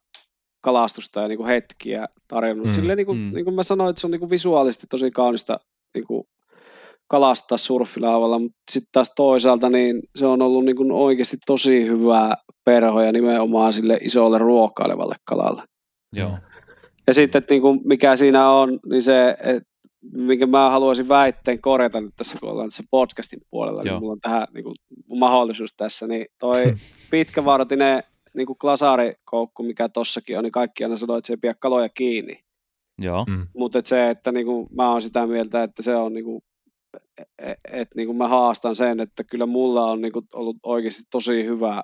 kalastusta 0.61 1.21
ja 1.21 1.27
niin 1.27 1.37
kuin 1.37 1.47
hetkiä 1.47 2.05
tarjonnut. 2.27 2.67
Mm, 2.67 2.73
Silleen 2.73 2.97
niin 2.97 3.05
kuin, 3.05 3.17
mm. 3.17 3.33
niin 3.33 3.45
kuin 3.45 3.55
mä 3.55 3.63
sanoin, 3.63 3.89
että 3.89 3.99
se 4.01 4.07
on 4.07 4.11
niin 4.11 4.19
kuin 4.19 4.29
visuaalisesti 4.29 4.87
tosi 4.89 5.11
kaunista 5.11 5.59
niin 5.93 6.07
kuin 6.07 6.23
kalastaa 7.07 7.57
surfilaavalla, 7.57 8.39
mutta 8.39 8.57
sitten 8.71 8.91
taas 8.91 9.11
toisaalta 9.15 9.69
niin 9.69 10.01
se 10.15 10.25
on 10.25 10.41
ollut 10.41 10.65
niin 10.65 10.75
kuin 10.75 10.91
oikeasti 10.91 11.37
tosi 11.45 11.87
hyvää 11.87 12.35
perhoja 12.65 13.11
nimenomaan 13.11 13.73
sille 13.73 13.97
isolle 14.01 14.37
ruokailevalle 14.37 15.15
kalalle. 15.25 15.63
Joo. 16.13 16.37
Ja 17.07 17.13
sitten, 17.13 17.39
että 17.39 17.53
niin 17.53 17.61
kuin 17.61 17.81
mikä 17.85 18.15
siinä 18.15 18.49
on, 18.49 18.79
niin 18.89 19.01
se, 19.01 19.29
että 19.29 19.73
minkä 20.11 20.45
mä 20.45 20.69
haluaisin 20.69 21.09
väitteen 21.09 21.61
korjata 21.61 22.01
nyt 22.01 22.13
tässä, 22.17 22.37
kun 22.39 22.49
ollaan 22.49 22.69
tässä 22.69 22.83
podcastin 22.91 23.41
puolella, 23.49 23.81
niin 23.81 23.87
Joo. 23.87 23.95
niin 23.95 24.03
mulla 24.03 24.13
on 24.13 24.21
tähän 24.21 24.47
niin 24.53 24.63
kuin, 24.63 24.75
mahdollisuus 25.19 25.73
tässä, 25.77 26.07
niin 26.07 26.25
toi 26.39 26.63
hmm. 26.63 26.77
pitkävartinen 27.11 28.03
niin 28.33 28.47
kuin 28.47 28.57
glasarikoukku, 28.59 29.63
mikä 29.63 29.89
tossakin 29.89 30.37
on, 30.37 30.43
niin 30.43 30.51
kaikki 30.51 30.83
aina 30.83 30.95
sanoo, 30.95 31.17
että 31.17 31.27
se 31.27 31.33
ei 31.33 31.37
pidä 31.37 31.55
kaloja 31.59 31.89
kiinni. 31.89 32.39
Joo. 33.01 33.25
Mm. 33.29 33.47
Mutta 33.55 33.79
et 33.79 33.85
se, 33.85 34.09
että 34.09 34.31
niin 34.31 34.45
kuin, 34.45 34.67
mä 34.75 34.91
oon 34.91 35.01
sitä 35.01 35.27
mieltä, 35.27 35.63
että 35.63 35.81
se 35.81 35.95
on 35.95 36.13
niin 36.13 36.25
kuin, 36.25 36.41
et, 37.39 37.57
et, 37.71 37.87
niin 37.95 38.07
kuin 38.07 38.17
mä 38.17 38.27
haastan 38.27 38.75
sen, 38.75 38.99
että 38.99 39.23
kyllä 39.23 39.45
mulla 39.45 39.91
on 39.91 40.01
niin 40.01 40.11
kuin 40.11 40.25
ollut 40.33 40.57
oikeasti 40.63 41.03
tosi 41.11 41.45
hyvä 41.45 41.83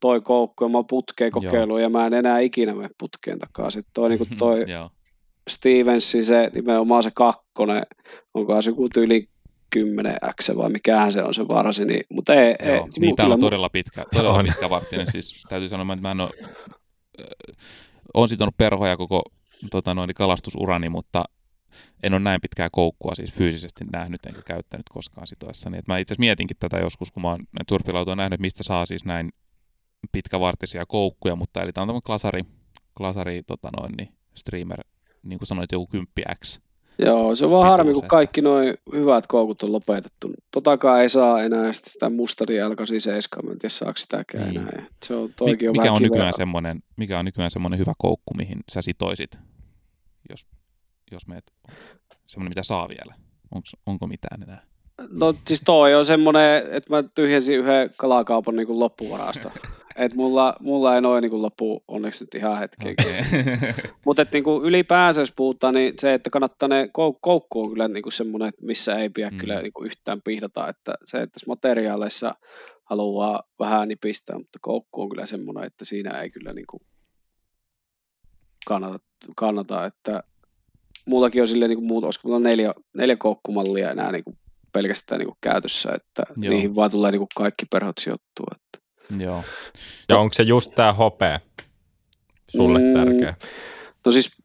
toi 0.00 0.20
koukku 0.20 0.64
ja 0.64 0.68
mä 0.68 0.82
putkeen 0.88 1.32
kokeilu 1.32 1.78
ja 1.78 1.90
mä 1.90 2.06
en 2.06 2.14
enää 2.14 2.38
ikinä 2.38 2.74
mene 2.74 2.88
putkeen 2.98 3.38
takaisin. 3.38 3.84
Toi, 3.94 4.08
niin 4.08 4.18
kuin 4.18 4.30
toi 4.38 4.64
Stevensi, 5.48 6.22
se 6.22 6.50
nimenomaan 6.54 7.02
se 7.02 7.10
kakkonen, 7.14 7.82
onko 8.34 8.62
se 8.62 8.70
joku 8.70 8.88
tyyli 8.88 9.28
10 9.70 10.16
X 10.42 10.50
vai 10.56 10.70
mikähän 10.70 11.12
se 11.12 11.22
on 11.22 11.34
se 11.34 11.48
varsi, 11.48 11.84
niin, 11.84 12.00
mutta 12.12 12.34
ei, 12.34 12.54
Joo, 12.64 12.74
ei 12.74 12.80
niitä 13.00 13.26
on 13.26 13.40
todella 13.40 13.68
pitkä, 13.68 14.04
todella 14.14 14.42
pitkä 14.52 14.70
varttinen, 14.70 15.12
siis 15.12 15.42
täytyy 15.48 15.68
sanoa, 15.68 15.94
että 15.94 16.02
mä 16.02 16.10
en 16.10 16.20
ole, 16.20 16.30
äh, 17.20 17.26
on 18.14 18.28
sitonut 18.28 18.56
perhoja 18.56 18.96
koko 18.96 19.22
tota 19.70 19.94
noin, 19.94 20.14
kalastusurani, 20.14 20.88
mutta 20.88 21.24
en 22.02 22.14
ole 22.14 22.20
näin 22.20 22.40
pitkää 22.40 22.68
koukkua 22.72 23.14
siis 23.14 23.32
fyysisesti 23.32 23.84
nähnyt 23.92 24.26
enkä 24.26 24.42
käyttänyt 24.42 24.86
koskaan 24.88 25.26
sitoessa. 25.26 25.70
Niin, 25.70 25.82
mä 25.88 25.98
itse 25.98 26.12
asiassa 26.12 26.20
mietinkin 26.20 26.56
tätä 26.60 26.78
joskus, 26.78 27.10
kun 27.10 27.22
mä 27.22 27.28
oon 27.28 27.40
surfilautoja 27.68 28.16
nähnyt, 28.16 28.40
mistä 28.40 28.62
saa 28.62 28.86
siis 28.86 29.04
näin 29.04 29.32
pitkävartisia 30.12 30.86
koukkuja, 30.86 31.36
mutta 31.36 31.62
eli 31.62 31.72
tämä 31.72 31.82
on 31.82 31.88
tämmöinen 31.88 32.02
klasari, 32.06 32.42
klasari 32.96 33.42
tota 33.42 33.68
noin, 33.80 33.94
niin 33.98 34.08
streamer, 34.34 34.84
niin 35.22 35.38
kuin 35.38 35.46
sanoit, 35.46 35.72
joku 35.72 35.86
10 35.86 36.08
X. 36.44 36.60
Joo, 36.98 37.34
se 37.34 37.44
on 37.44 37.50
vaan 37.50 37.70
harmi, 37.70 37.92
kun 37.92 38.08
kaikki 38.08 38.42
noin 38.42 38.74
hyvät 38.92 39.26
koukut 39.26 39.62
on 39.62 39.72
lopetettu. 39.72 40.32
Totakaan 40.50 41.02
ei 41.02 41.08
saa 41.08 41.42
enää 41.42 41.72
sitä 41.72 42.10
mustaria 42.10 42.66
alkaisi 42.66 43.00
7, 43.00 43.52
en 43.52 43.58
tiedä 43.58 43.68
saako 43.68 43.96
sitäkään 43.96 44.48
niin. 44.48 44.60
enää. 44.60 44.86
Se 45.06 45.14
on, 45.14 45.30
Mik, 45.44 45.60
on 45.68 45.72
mikä, 45.72 45.92
on 45.92 46.02
nykyään 46.02 46.32
semmoinen, 46.36 46.82
mikä 46.96 47.18
on 47.18 47.24
nykyään 47.24 47.50
semmoinen 47.50 47.78
hyvä 47.78 47.92
koukku, 47.98 48.34
mihin 48.34 48.58
sä 48.72 48.82
sitoisit, 48.82 49.38
jos, 50.30 50.46
jos 51.12 51.26
meet, 51.26 51.52
semmoinen 52.26 52.50
mitä 52.50 52.62
saa 52.62 52.88
vielä? 52.88 53.14
Onks, 53.54 53.76
onko 53.86 54.06
mitään 54.06 54.42
enää? 54.42 54.67
No 55.10 55.34
siis 55.46 55.62
toi 55.64 55.94
on 55.94 56.04
semmoinen, 56.04 56.62
että 56.70 56.90
mä 56.90 57.04
tyhjensin 57.14 57.58
yhden 57.58 57.90
kalakaupan 57.96 58.56
niin 58.56 58.66
kuin 58.66 58.78
loppuvarasta. 58.78 59.50
Et 59.96 60.14
mulla, 60.14 60.56
mulla 60.60 60.94
ei 60.94 61.00
noin 61.00 61.22
niin 61.22 61.42
loppu 61.42 61.84
onneksi 61.88 62.24
nyt 62.24 62.34
ihan 62.34 62.58
hetken. 62.58 62.94
Okay. 63.00 63.72
Mutta 64.06 64.26
niin 64.32 64.44
ylipäänsä 64.62 65.20
jos 65.20 65.32
puhutaan, 65.36 65.74
niin 65.74 65.94
se, 65.98 66.14
että 66.14 66.30
kannattaa 66.30 66.68
ne, 66.68 66.84
kou- 66.84 67.18
koukku 67.20 67.62
on 67.62 67.70
kyllä 67.70 67.88
niin 67.88 68.12
semmoinen, 68.12 68.52
missä 68.60 68.96
ei 68.96 69.08
pidä 69.08 69.30
mm. 69.30 69.38
kyllä 69.38 69.62
niin 69.62 69.72
yhtään 69.84 70.22
pihdata. 70.22 70.68
Että 70.68 70.94
se, 71.04 71.18
että 71.18 71.40
materiaaleissa 71.46 72.34
haluaa 72.84 73.42
vähän 73.58 73.88
nipistää, 73.88 74.38
mutta 74.38 74.58
koukku 74.62 75.02
on 75.02 75.08
kyllä 75.08 75.26
semmoinen, 75.26 75.64
että 75.64 75.84
siinä 75.84 76.20
ei 76.20 76.30
kyllä 76.30 76.52
niin 76.52 76.66
kuin 76.66 76.80
kannata, 78.66 78.98
kannata, 79.36 79.84
että 79.84 80.22
mullakin 81.06 81.42
on 81.42 81.48
silleen 81.48 81.68
niin 81.68 81.78
kuin 81.78 81.88
muut, 81.88 82.04
olisiko 82.04 82.28
mulla 82.28 82.40
neljä, 82.40 82.74
neljä 82.96 83.16
koukkumallia 83.16 83.90
enää 83.90 84.12
niin 84.12 84.24
kuin 84.24 84.38
pelkästään 84.78 85.18
niin 85.18 85.26
kuin 85.26 85.38
käytössä, 85.40 85.90
että 85.94 86.22
Joo. 86.36 86.52
niihin 86.52 86.74
vaan 86.74 86.90
tulee 86.90 87.10
niin 87.10 87.20
kuin 87.20 87.28
kaikki 87.36 87.66
perhot 87.70 87.98
sijoittua. 87.98 88.46
Että. 88.54 88.78
Joo. 89.24 89.44
Ja 90.08 90.18
onko 90.18 90.34
se 90.34 90.42
just 90.42 90.70
tämä 90.74 90.92
hopea 90.92 91.40
sulle 92.48 92.78
mm, 92.78 92.92
tärkeä? 92.92 93.34
No 94.06 94.12
siis 94.12 94.36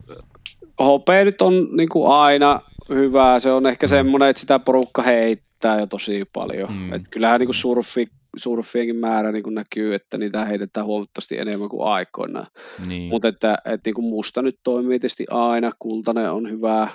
hopea 0.80 1.26
nyt 1.26 1.42
on 1.42 1.68
niin 1.72 1.90
kuin 1.90 2.12
aina 2.12 2.62
hyvä. 2.90 3.40
Se 3.40 3.52
on 3.52 3.68
ehkä 3.68 3.86
mm. 3.86 3.90
semmoinen, 3.90 4.30
että 4.30 4.40
sitä 4.40 4.60
porukka 4.60 5.02
heittää 5.02 5.80
jo 5.80 5.88
tosi 5.88 6.24
paljon. 6.34 6.74
Mm. 6.74 6.94
Et 6.94 7.02
kyllähän 7.12 7.40
niin 7.40 7.48
kuin 7.48 7.56
surfi, 7.56 8.08
surfienkin 8.38 8.96
määrä 8.96 9.32
niin 9.32 9.44
kuin 9.44 9.56
näkyy, 9.56 9.96
että 9.96 10.18
niitä 10.18 10.46
heitetään 10.46 10.86
huomattavasti 10.86 11.40
enemmän 11.40 11.70
kuin 11.70 11.88
aikoina. 11.88 12.46
Niin. 12.88 13.10
Mutta 13.10 13.28
että, 13.28 13.58
että 13.66 13.88
niin 13.88 13.96
kuin 13.96 14.06
musta 14.06 14.42
nyt 14.42 14.60
toimii 14.64 15.00
tietysti 15.00 15.26
aina. 15.30 15.72
Kultainen 15.80 16.32
on 16.32 16.50
hyvä. 16.50 16.88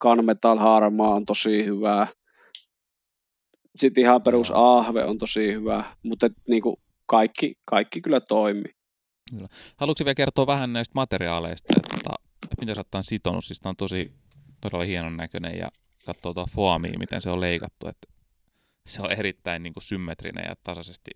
Gunmetal 0.00 0.58
harmaa 0.58 1.14
on 1.14 1.24
tosi 1.24 1.64
hyvä. 1.64 2.06
Sitten 3.76 4.04
ihan 4.04 4.22
perus 4.22 4.52
ahve 4.54 5.04
on 5.04 5.18
tosi 5.18 5.52
hyvä, 5.52 5.84
mutta 6.02 6.30
niin 6.48 6.62
kuin 6.62 6.76
kaikki, 7.06 7.58
kaikki 7.64 8.00
kyllä 8.00 8.20
toimii. 8.20 8.76
Haluatko 9.76 10.04
vielä 10.04 10.14
kertoa 10.14 10.46
vähän 10.46 10.72
näistä 10.72 10.92
materiaaleista, 10.94 11.74
että, 11.76 12.14
että 12.44 12.56
miten 12.60 12.74
sä 12.74 12.82
oot 12.94 13.04
sitonut? 13.06 13.44
Siis 13.44 13.60
on 13.64 13.76
tosi 13.76 14.12
todella 14.60 14.84
hienon 14.84 15.16
näköinen 15.16 15.58
ja 15.58 15.68
katsoo 16.06 16.34
tuo 16.34 16.46
foamia, 16.54 16.98
miten 16.98 17.22
se 17.22 17.30
on 17.30 17.40
leikattu. 17.40 17.88
Että 17.88 18.08
se 18.86 19.02
on 19.02 19.12
erittäin 19.12 19.62
niin 19.62 19.72
kuin 19.72 19.84
symmetrinen 19.84 20.44
ja 20.48 20.54
tasaisesti, 20.62 21.10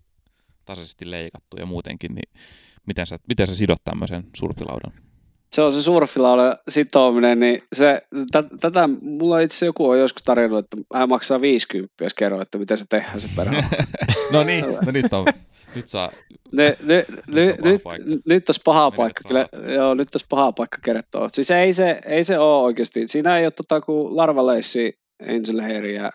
tasaisesti 0.65 1.11
leikattu 1.11 1.57
ja 1.57 1.67
muutenkin, 1.67 2.15
niin 2.15 2.41
miten 2.87 3.07
sä, 3.07 3.19
miten 3.29 3.47
sä 3.47 3.55
sidot 3.55 3.85
tämmöisen 3.85 4.27
surfilaudan? 4.37 5.10
Se 5.53 5.63
on 5.63 5.73
se 5.73 5.83
surfilaudan 5.83 6.57
sitominen, 6.69 7.41
niin 7.41 7.63
se, 7.73 8.03
t- 8.33 8.61
tätä, 8.61 8.89
mulla 9.03 9.41
itse 9.41 9.67
joku 9.67 9.91
on 9.91 9.99
joskus 9.99 10.23
tarjonnut, 10.23 10.59
että 10.59 10.77
hän 10.95 11.09
maksaa 11.09 11.41
50, 11.41 12.05
jos 12.05 12.15
kerro, 12.15 12.41
että 12.41 12.59
miten 12.59 12.79
se 12.79 12.85
tehdään 12.89 13.21
se 13.21 13.29
perä. 13.37 13.65
no 14.33 14.43
niin, 14.43 14.65
no 14.87 14.93
nyt 14.93 15.13
on, 15.13 15.27
nyt 15.75 15.89
saa, 15.89 16.13
ne, 16.53 16.77
ne, 16.83 17.05
ne, 17.27 17.45
nyt, 17.47 17.81
nyt, 18.05 18.27
nyt 18.27 18.45
tässä 18.45 18.63
paha 18.65 18.91
paikka, 18.91 19.29
kyllä, 19.29 19.49
joo, 19.75 19.95
nyt 19.95 20.09
tässä 20.11 20.27
paha 20.31 20.53
paikka 20.53 20.79
kertoa. 20.85 21.29
Siis 21.29 21.51
ei 21.51 21.73
se, 21.73 22.01
ei 22.07 22.25
se 22.25 22.39
ole 22.39 22.65
oikeasti, 22.65 23.09
siinä 23.09 23.39
ei 23.39 23.47
ole 23.47 23.51
tota 23.51 23.81
kuin 23.81 24.17
larvaleissi 24.17 24.99
Angel 25.23 25.61
Hairiä, 25.61 26.11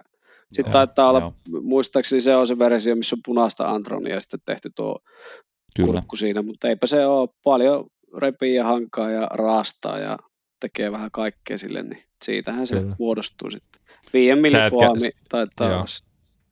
sitten 0.52 0.66
joo, 0.66 0.72
taitaa 0.72 1.10
olla, 1.10 1.20
joo. 1.20 1.62
muistaakseni 1.62 2.22
se 2.22 2.36
on 2.36 2.48
se 2.48 2.60
versio, 2.60 2.96
missä 2.96 3.16
on 3.16 3.22
punaista 3.26 3.70
Antronia 3.72 4.20
sitten 4.20 4.40
tehty 4.46 4.70
tuo 4.76 5.00
Kyllä. 5.76 5.88
kurkku 5.88 6.16
siinä, 6.16 6.42
mutta 6.42 6.68
eipä 6.68 6.88
se 6.88 7.06
ole 7.06 7.30
paljon 7.44 7.86
repii 8.18 8.56
ja 8.56 8.64
hankaa 8.64 9.10
ja 9.10 9.28
raastaa 9.32 10.00
ja 10.00 10.18
tekee 10.60 10.92
vähän 10.92 11.12
kaikkea 11.12 11.58
sille, 11.58 11.84
niin 11.84 12.04
siitähän 12.26 12.68
se 12.68 12.76
Kyllä. 12.76 12.96
muodostuu 13.00 13.52
sitten. 13.52 13.82
Viien 14.14 14.38
millifoami 14.38 15.12
taitaa 15.30 15.74
olla. 15.74 15.86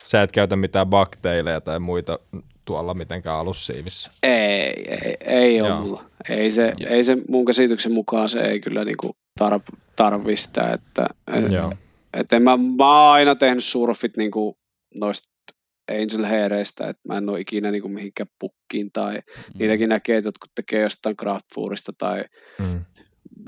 Sä 0.07 0.21
et 0.21 0.31
käytä 0.31 0.55
mitään 0.55 0.87
bakteileja 0.87 1.61
tai 1.61 1.79
muita 1.79 2.19
tuolla 2.65 2.93
mitenkään 2.93 3.37
alussiivissä. 3.37 4.11
Ei, 4.23 4.85
ei, 4.87 5.17
ei 5.19 5.61
ole 5.61 5.79
mulla. 5.79 6.05
Ei 6.29 6.51
se, 6.51 6.73
ei 6.87 7.03
se 7.03 7.17
mun 7.29 7.45
käsityksen 7.45 7.91
mukaan 7.91 8.29
se 8.29 8.39
ei 8.39 8.59
kyllä 8.59 8.85
niinku 8.85 9.15
tar, 9.39 9.59
tarvista, 9.95 10.73
että 10.73 11.07
et, 11.27 11.77
et 12.13 12.33
en 12.33 12.43
mä, 12.43 12.57
mä 12.57 13.03
oon 13.05 13.13
aina 13.13 13.35
tehnyt 13.35 13.63
surfit 13.63 14.17
niinku 14.17 14.57
noista 14.99 15.32
Angel 15.91 16.29
Haireista, 16.29 16.87
että 16.87 17.01
mä 17.07 17.17
en 17.17 17.29
ole 17.29 17.39
ikinä 17.39 17.71
niinku 17.71 17.89
mihinkään 17.89 18.27
pukkiin 18.39 18.91
tai 18.91 19.13
mm. 19.15 19.59
niitäkin 19.59 19.89
näkee, 19.89 20.17
että 20.17 20.27
jotkut 20.27 20.51
tekee 20.55 20.81
jostain 20.81 21.17
craftfoodista 21.17 21.91
tai 21.97 22.23
mm. 22.59 22.85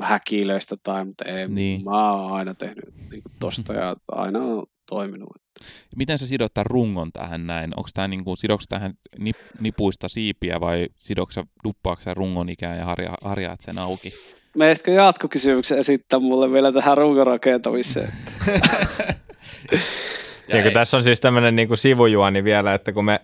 häkilöistä 0.02 0.76
tai, 0.84 1.06
mutta 1.06 1.26
ei, 1.26 1.48
niin. 1.48 1.84
mä 1.84 2.12
oon 2.13 2.32
aina 2.32 2.54
tehnyt 2.54 2.86
niinku 3.12 3.30
tosta 3.39 3.74
ja 3.74 3.95
aina 4.08 4.39
on 4.39 4.63
toiminut. 4.89 5.30
Miten 5.95 6.19
se 6.19 6.28
sidottaa 6.28 6.63
rungon 6.63 7.12
tähän 7.12 7.48
näin? 7.48 7.71
Onko 7.78 7.89
tämä 7.93 8.08
niinku, 8.08 8.36
sidoksa 8.36 8.69
tähän 8.69 8.93
nip, 9.17 9.36
nipuista 9.60 10.10
siipiä 10.10 10.60
vai 10.60 10.88
sidoksa 10.98 11.45
duppaaksa 11.63 12.13
rungon 12.13 12.50
ikään 12.50 12.78
ja 12.78 12.86
harja, 12.86 13.13
harjaat 13.21 13.62
sen 13.62 13.78
auki? 13.78 14.13
Meistkö 14.56 14.91
jatkokysymyksen 14.91 15.80
esittää 15.80 16.19
mulle 16.19 16.54
vielä 16.54 16.71
tähän 16.71 16.98
rungon 16.98 17.28
rakentamiseen? 17.28 18.10
Ja 20.47 20.62
niin 20.62 20.73
tässä 20.73 20.97
on 20.97 21.03
siis 21.03 21.21
tämmöinen 21.21 21.55
niin 21.55 21.67
kuin 21.67 21.77
sivujuoni 21.77 22.43
vielä, 22.43 22.73
että 22.73 22.91
kun 22.91 23.05
me 23.05 23.21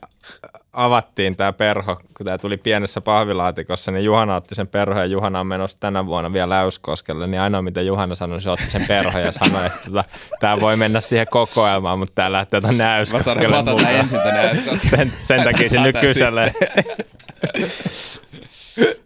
avattiin 0.74 1.36
tämä 1.36 1.54
perho, 1.54 1.96
kun 1.96 2.26
tämä 2.26 2.38
tuli 2.38 2.58
pienessä 2.58 3.02
pahvilaatikossa, 3.02 3.92
niin 3.92 4.06
Juhana 4.06 4.36
otti 4.36 4.56
sen 4.56 4.68
perho 4.68 5.00
ja 5.00 5.06
Juhana 5.06 5.40
on 5.40 5.48
menossa 5.48 5.78
tänä 5.80 6.06
vuonna 6.06 6.34
vielä 6.34 6.50
Läyskoskelle, 6.50 7.28
niin 7.28 7.42
ainoa 7.42 7.62
mitä 7.62 7.82
Juhana 7.82 8.16
sanoi, 8.16 8.42
se 8.42 8.50
otti 8.50 8.66
sen 8.66 8.86
perho 8.88 9.20
ja 9.20 9.32
sanoi, 9.32 9.66
että 9.66 9.80
tota, 9.86 10.04
tämä 10.40 10.60
voi 10.60 10.78
mennä 10.78 11.02
siihen 11.02 11.28
kokoelmaan, 11.30 12.00
mutta 12.00 12.16
tämä 12.16 12.32
lähtee 12.32 12.62
tuonne 12.62 12.84
Näyskoskelle. 12.84 13.48
Mä 13.48 13.60
otan 13.60 13.90
ensin 13.90 14.20
tänne 14.20 14.62
sen, 14.90 15.14
sen 15.22 15.44
takia 15.44 15.70
se 15.70 15.82
nyt 15.82 15.98
kyselee. 16.02 16.54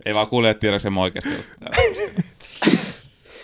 Ei 0.06 0.14
vaan 0.14 0.28
kuule, 0.28 0.50
että 0.50 0.62
tiedätkö 0.62 0.90
oikeasti. 1.00 1.46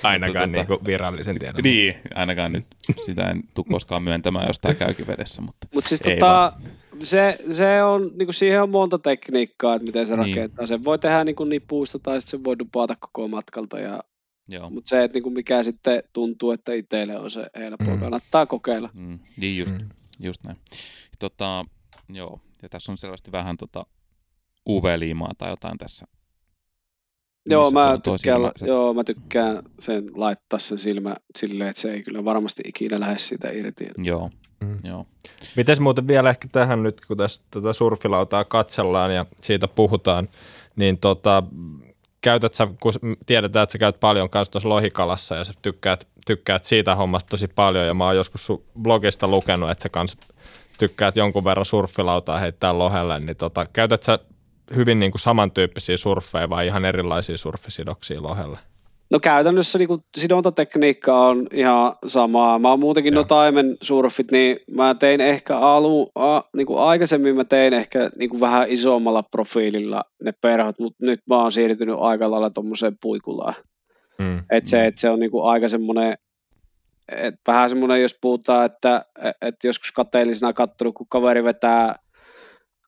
Ainakaan 0.03 0.51
tota, 0.51 0.73
niin 0.73 0.85
virallisen 0.85 1.39
tiedon. 1.39 1.63
Niin, 1.63 1.95
ainakaan 2.15 2.51
nyt 2.51 2.65
sitä 3.05 3.29
en 3.29 3.43
tule 3.53 3.65
koskaan 3.69 4.03
myöntämään 4.03 4.47
jostain 4.47 4.75
käykin 4.75 5.07
vedessä. 5.07 5.41
Mutta 5.41 5.67
Mut 5.73 5.87
siis 5.87 6.01
tota, 6.01 6.53
se, 7.03 7.37
se 7.51 7.83
on, 7.83 8.01
niin 8.01 8.27
kuin 8.27 8.33
siihen 8.33 8.63
on 8.63 8.69
monta 8.69 8.99
tekniikkaa, 8.99 9.75
että 9.75 9.85
miten 9.85 10.07
se 10.07 10.15
niin. 10.15 10.35
rakentaa. 10.35 10.65
Sen 10.65 10.83
voi 10.83 10.99
tehdä 10.99 11.23
niin 11.23 11.35
kuin 11.35 11.49
nipuista 11.49 11.99
tai 11.99 12.21
sitten 12.21 12.39
se 12.39 12.43
voi 12.43 12.59
dupata 12.59 12.95
koko 12.95 13.27
matkalta. 13.27 13.79
Ja, 13.79 14.03
Joo. 14.47 14.69
Mutta 14.69 14.89
se, 14.89 15.03
että 15.03 15.15
niin 15.15 15.23
kuin 15.23 15.33
mikä 15.33 15.63
sitten 15.63 16.03
tuntuu, 16.13 16.51
että 16.51 16.73
itselle 16.73 17.19
on 17.19 17.31
se 17.31 17.45
helppo, 17.55 17.91
mm. 17.91 17.99
kannattaa 17.99 18.45
kokeilla. 18.45 18.89
Mm. 18.93 19.19
Niin 19.37 19.57
just, 19.57 19.71
mm. 19.71 19.89
just 20.19 20.45
näin. 20.45 20.57
Tota, 21.19 21.65
joo, 22.09 22.39
ja 22.61 22.69
tässä 22.69 22.91
on 22.91 22.97
selvästi 22.97 23.31
vähän 23.31 23.57
tota 23.57 23.85
UV-liimaa 24.69 25.31
tai 25.37 25.49
jotain 25.49 25.77
tässä 25.77 26.05
Joo 27.45 27.71
mä, 27.71 27.97
tykkään, 28.03 28.41
se... 28.55 28.67
joo, 28.67 28.93
mä 28.93 29.03
tykkään 29.03 29.63
sen 29.79 30.03
laittaa 30.15 30.59
sen 30.59 30.79
silmä 30.79 31.15
silleen, 31.35 31.69
että 31.69 31.81
se 31.81 31.93
ei 31.93 32.03
kyllä 32.03 32.25
varmasti 32.25 32.63
ikinä 32.65 32.99
lähde 32.99 33.17
siitä 33.17 33.51
irti. 33.51 33.87
Joo. 33.97 34.29
Mm. 34.61 34.77
Joo. 34.83 35.05
Mites 35.55 35.79
muuten 35.79 36.07
vielä 36.07 36.29
ehkä 36.29 36.47
tähän 36.51 36.83
nyt, 36.83 37.05
kun 37.05 37.17
tässä 37.17 37.41
tätä 37.51 37.73
surfilautaa 37.73 38.43
katsellaan 38.43 39.15
ja 39.15 39.25
siitä 39.41 39.67
puhutaan, 39.67 40.27
niin 40.75 40.97
tota, 40.97 41.43
käytät 42.21 42.53
sä, 42.53 42.67
kun 42.79 42.93
tiedetään, 43.25 43.63
että 43.63 43.71
sä 43.71 43.77
käyt 43.77 43.99
paljon 43.99 44.29
kanssa 44.29 44.51
tuossa 44.51 44.69
lohikalassa 44.69 45.35
ja 45.35 45.43
sä 45.43 45.53
tykkäät, 45.61 46.07
tykkäät 46.25 46.65
siitä 46.65 46.95
hommasta 46.95 47.29
tosi 47.29 47.47
paljon 47.47 47.87
ja 47.87 47.93
mä 47.93 48.05
oon 48.05 48.15
joskus 48.15 48.45
sun 48.45 48.63
blogista 48.81 49.27
lukenut, 49.27 49.71
että 49.71 49.83
sä 49.83 49.89
kans 49.89 50.17
tykkäät 50.79 51.15
jonkun 51.15 51.43
verran 51.43 51.65
surffilautaa 51.65 52.39
heittää 52.39 52.77
lohelle, 52.77 53.19
niin 53.19 53.37
tota, 53.37 53.65
käytät 53.73 54.03
sä 54.03 54.19
hyvin 54.75 54.99
niin 54.99 55.11
kuin 55.11 55.21
samantyyppisiä 55.21 55.97
surffeja 55.97 56.49
vai 56.49 56.67
ihan 56.67 56.85
erilaisia 56.85 57.37
surfisidoksia 57.37 58.23
lohelle? 58.23 58.57
No 59.11 59.19
käytännössä 59.19 59.77
niin 59.77 59.87
kuin 59.87 60.03
sidontatekniikka 60.17 61.27
on 61.27 61.47
ihan 61.53 61.93
samaa. 62.07 62.59
Mä 62.59 62.69
oon 62.69 62.79
muutenkin 62.79 63.13
no 63.13 63.23
taimen 63.23 63.77
surfit, 63.81 64.31
niin 64.31 64.57
mä 64.75 64.95
tein 64.95 65.21
ehkä 65.21 65.57
alu, 65.57 66.11
a, 66.15 66.41
niin 66.55 66.67
kuin 66.67 66.79
aikaisemmin 66.79 67.35
mä 67.35 67.43
tein 67.43 67.73
ehkä 67.73 68.09
niin 68.17 68.29
kuin 68.29 68.39
vähän 68.39 68.69
isommalla 68.69 69.23
profiililla 69.23 70.03
ne 70.23 70.31
perhot, 70.31 70.79
mutta 70.79 71.05
nyt 71.05 71.19
mä 71.29 71.41
oon 71.41 71.51
siirtynyt 71.51 71.95
aika 71.99 72.31
lailla 72.31 72.49
tommoseen 72.49 72.97
puikulaan. 73.01 73.53
Mm. 74.19 74.43
Et 74.49 74.65
se, 74.65 74.85
et 74.85 74.97
se 74.97 75.09
on 75.09 75.19
niin 75.19 75.31
kuin 75.31 75.45
aika 75.45 75.67
semmoinen, 75.67 76.17
et 77.11 77.35
vähän 77.47 77.69
semmoinen, 77.69 78.01
jos 78.01 78.17
puhutaan, 78.21 78.65
että 78.65 79.05
et 79.41 79.55
joskus 79.63 79.91
kateellisena 79.91 80.53
kattonut, 80.53 80.95
kun 80.95 81.07
kaveri 81.09 81.43
vetää 81.43 81.95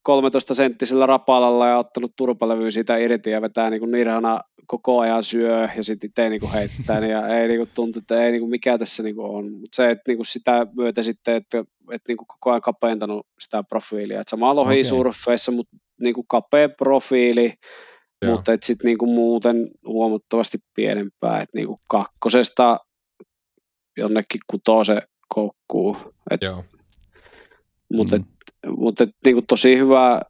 13 0.04 0.54
senttisellä 0.54 1.06
rapalalla 1.06 1.68
ja 1.68 1.78
ottanut 1.78 2.12
turpalevyä 2.16 2.72
siitä 2.72 2.98
irti 2.98 3.30
ja 3.30 3.42
vetää 3.42 3.70
niin 3.70 3.92
nirhana 3.92 4.40
koko 4.68 5.00
ajan 5.00 5.24
syö 5.24 5.70
ja 5.76 5.84
sitten 5.84 6.08
itse 6.08 6.30
niin 6.30 6.52
heittää 6.54 7.00
niin 7.00 7.12
ja 7.12 7.28
ei 7.28 7.48
niin 7.48 7.68
tuntu, 7.74 8.00
että 8.00 8.24
ei 8.24 8.32
niin 8.32 8.50
mikä 8.50 8.78
tässä 8.78 9.04
niin 9.04 9.20
on. 9.20 9.52
Mutta 9.52 9.76
se, 9.76 9.92
että 9.92 10.12
niin 10.12 10.26
sitä 10.26 10.68
myötä 10.76 11.04
sitten, 11.04 11.36
että, 11.36 11.60
että 11.92 12.08
niin 12.08 12.18
koko 12.18 12.52
ajan 12.52 12.62
kapentanut 12.62 13.28
sitä 13.40 13.64
profiilia. 13.64 14.22
Että 14.22 14.30
sama 14.30 14.56
lohi 14.56 14.74
okay. 14.74 14.84
surfeissa, 14.84 15.52
mutta 15.52 15.78
niin 16.02 16.16
kapea 16.28 16.70
profiili, 16.70 17.54
Joo. 18.22 18.36
mutta 18.36 18.54
että 18.54 18.66
sitten 18.66 18.86
niin 18.86 19.10
muuten 19.10 19.68
huomattavasti 19.88 20.58
pienempää. 20.76 21.42
Että 21.42 21.58
niin 21.58 21.68
kakkosesta 21.88 22.80
jonnekin 23.98 24.40
kutose 24.48 25.02
koukkuu. 25.30 25.98
Et, 26.32 26.42
Joo. 26.42 26.64
Mutta 27.94 28.18
mm. 28.18 28.26
mutta 28.78 29.08
niin 29.26 29.36
kuin 29.36 29.46
tosi 29.48 29.78
hyvä, 29.78 30.22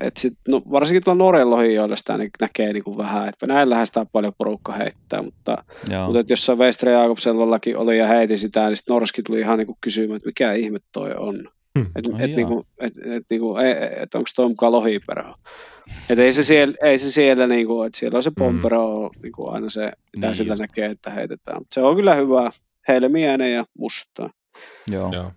että 0.00 0.20
sit, 0.20 0.32
no, 0.48 0.62
varsinkin 0.70 1.04
tuolla 1.04 1.24
Norjan 1.24 1.50
lohijoilla 1.50 1.96
sitä 1.96 2.18
niin 2.18 2.30
näkee 2.40 2.72
niin 2.72 2.84
kuin 2.84 2.98
vähän, 2.98 3.28
että 3.28 3.46
Venäjällähän 3.46 3.86
sitä 3.86 4.06
paljon 4.12 4.32
porukka 4.38 4.72
heittää, 4.72 5.22
mutta, 5.22 5.64
mutta 6.06 6.20
että 6.20 6.32
jossain 6.32 6.58
Vestre 6.58 6.92
Jakobselvallakin 6.92 7.76
oli 7.76 7.98
ja 7.98 8.06
heiti 8.06 8.36
sitä, 8.36 8.66
niin 8.66 8.76
sitten 8.76 8.94
Norski 8.94 9.22
tuli 9.22 9.40
ihan 9.40 9.58
niin 9.58 9.66
kuin 9.66 9.78
kysymään, 9.80 10.16
että 10.16 10.28
mikä 10.28 10.52
ihme 10.52 10.78
toi 10.92 11.14
on. 11.14 11.48
Hmm. 11.78 11.86
Että 11.96 12.10
et, 12.18 12.30
et, 12.30 12.36
niinku, 12.36 12.66
et, 12.80 12.92
et, 12.98 13.24
niinku, 13.30 13.56
et, 13.56 13.76
et, 14.02 14.14
onko 14.14 14.30
toi 14.36 14.48
mukaan 14.48 14.72
lohiperho. 14.72 15.34
Että 16.10 16.22
ei 16.22 16.32
se 16.32 16.42
siellä, 16.42 16.74
ei 16.82 16.98
se 16.98 17.10
siellä 17.10 17.46
niinku, 17.46 17.82
että 17.82 17.98
siellä 17.98 18.16
on 18.16 18.22
se 18.22 18.30
pompero 18.38 19.08
hmm. 19.08 19.22
niinku 19.22 19.50
aina 19.50 19.68
se, 19.68 19.92
mitä 20.16 20.26
niin 20.26 20.34
sillä 20.34 20.52
just. 20.52 20.60
näkee, 20.60 20.86
että 20.86 21.10
heitetään. 21.10 21.58
Mutta 21.58 21.74
se 21.74 21.82
on 21.82 21.96
kyllä 21.96 22.14
hyvä, 22.14 22.50
helmiäinen 22.88 23.52
ja 23.52 23.64
mustaa. 23.78 24.30
Joo. 24.90 25.12
Joo. 25.12 25.32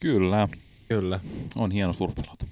Kyllä. 0.00 0.48
Kyllä. 0.88 1.20
On 1.58 1.70
hieno 1.70 1.92
surfilauta. 1.92 2.46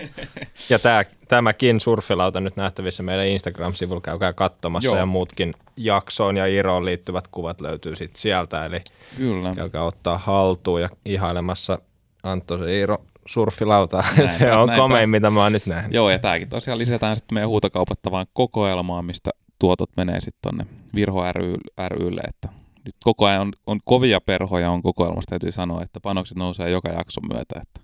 ja 0.70 0.78
tämä, 0.78 1.04
tämäkin 1.28 1.80
surfilauta 1.80 2.40
nyt 2.40 2.56
nähtävissä 2.56 3.02
meidän 3.02 3.26
Instagram-sivulla, 3.26 4.00
käykää 4.00 4.32
katsomassa 4.32 4.86
Joo. 4.86 4.96
ja 4.96 5.06
muutkin 5.06 5.54
jaksoon 5.76 6.36
ja 6.36 6.46
Iroon 6.46 6.84
liittyvät 6.84 7.28
kuvat 7.28 7.60
löytyy 7.60 7.96
sitten 7.96 8.20
sieltä, 8.20 8.66
eli 8.66 8.80
Kyllä. 9.16 9.54
käykää 9.54 9.82
ottaa 9.82 10.18
haltuun 10.18 10.82
ja 10.82 10.88
ihailemassa 11.04 11.78
Antto 12.22 12.58
se 12.58 12.78
Iiro 12.78 13.04
surfilauta. 13.26 13.96
Näin, 14.18 14.28
se 14.28 14.52
on 14.52 14.68
näin 14.68 14.80
komein, 14.80 15.10
mitä 15.10 15.30
mä 15.30 15.42
oon 15.42 15.52
nyt 15.52 15.66
nähnyt. 15.66 15.92
Joo, 15.92 16.10
ja 16.10 16.18
tämäkin 16.18 16.48
tosiaan 16.48 16.78
lisätään 16.78 17.16
sitten 17.16 17.36
meidän 17.36 17.48
huutokaupattavaan 17.48 18.26
kokoelmaan, 18.32 19.04
mistä 19.04 19.30
tuotot 19.58 19.90
menee 19.96 20.20
sitten 20.20 20.40
tonne 20.42 20.66
Virho 20.94 21.32
ry, 21.32 21.54
rylle, 21.88 22.20
että 22.28 22.48
nyt 22.84 22.96
koko 23.04 23.26
ajan 23.26 23.40
on, 23.40 23.52
on 23.66 23.80
kovia 23.84 24.20
perhoja 24.20 24.70
on 24.70 24.82
kokoelmassa, 24.82 25.30
täytyy 25.30 25.50
sanoa, 25.50 25.82
että 25.82 26.00
panokset 26.00 26.36
nousee 26.36 26.70
joka 26.70 26.88
jakson 26.88 27.24
myötä, 27.32 27.60
että 27.62 27.80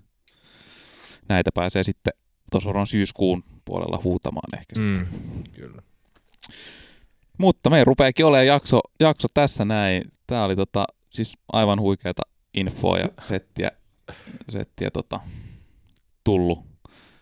näitä 1.28 1.50
pääsee 1.54 1.82
sitten 1.82 2.12
tuossa 2.50 2.70
on 2.70 2.86
syyskuun 2.86 3.44
puolella 3.64 4.00
huutamaan 4.04 4.58
ehkä 4.58 4.80
mm, 4.80 4.94
sitten. 4.94 5.42
Kyllä. 5.54 5.82
Mutta 7.38 7.70
me 7.70 7.84
rupeekin 7.84 8.26
olemaan 8.26 8.46
jakso, 8.46 8.80
jakso 9.00 9.28
tässä 9.34 9.64
näin. 9.64 10.04
Tämä 10.26 10.44
oli 10.44 10.56
tota, 10.56 10.84
siis 11.10 11.34
aivan 11.52 11.80
huikeata 11.80 12.22
infoa 12.54 12.98
ja 12.98 13.08
settiä, 13.22 13.70
settiä 14.48 14.90
tota, 14.90 15.20
tullut. 16.24 16.58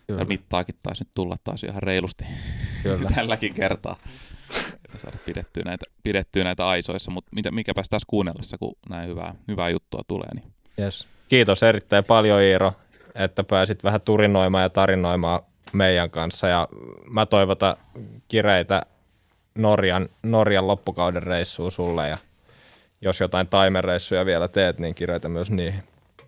Kyllä. 0.07 0.21
Ja 0.21 0.25
mittaakin 0.25 0.75
taisi 0.83 1.03
nyt 1.03 1.11
tulla 1.13 1.35
taas 1.43 1.63
ihan 1.63 1.83
reilusti 1.83 2.25
Kyllä. 2.83 3.09
tälläkin 3.15 3.53
kertaa 3.53 3.95
saada 4.97 5.17
pidettyä 5.25 5.63
näitä, 5.65 5.85
pidettyä 6.03 6.43
näitä 6.43 6.67
aisoissa, 6.67 7.11
mutta 7.11 7.29
mitä, 7.35 7.51
mikäpäs 7.51 7.89
tässä 7.89 8.05
kuunnellessa, 8.09 8.57
kun 8.57 8.75
näin 8.89 9.09
hyvää, 9.09 9.35
hyvää 9.47 9.69
juttua 9.69 10.01
tulee. 10.07 10.29
Niin. 10.35 10.53
Yes. 10.79 11.07
Kiitos 11.27 11.63
erittäin 11.63 12.03
paljon 12.03 12.41
Iiro, 12.41 12.73
että 13.15 13.43
pääsit 13.43 13.83
vähän 13.83 14.01
turinoimaan 14.01 14.63
ja 14.63 14.69
tarinoimaan 14.69 15.39
meidän 15.73 16.09
kanssa 16.09 16.47
ja 16.47 16.67
mä 17.09 17.25
toivotan 17.25 17.75
kireitä 18.27 18.81
Norjan, 19.55 20.09
Norjan 20.23 20.67
loppukauden 20.67 21.23
reissuun 21.23 21.71
sulle 21.71 22.07
ja 22.07 22.17
jos 23.01 23.19
jotain 23.19 23.47
taimereissuja 23.47 24.25
vielä 24.25 24.47
teet, 24.47 24.79
niin 24.79 24.95
kireitä 24.95 25.29
myös 25.29 25.51
niihin. 25.51 25.83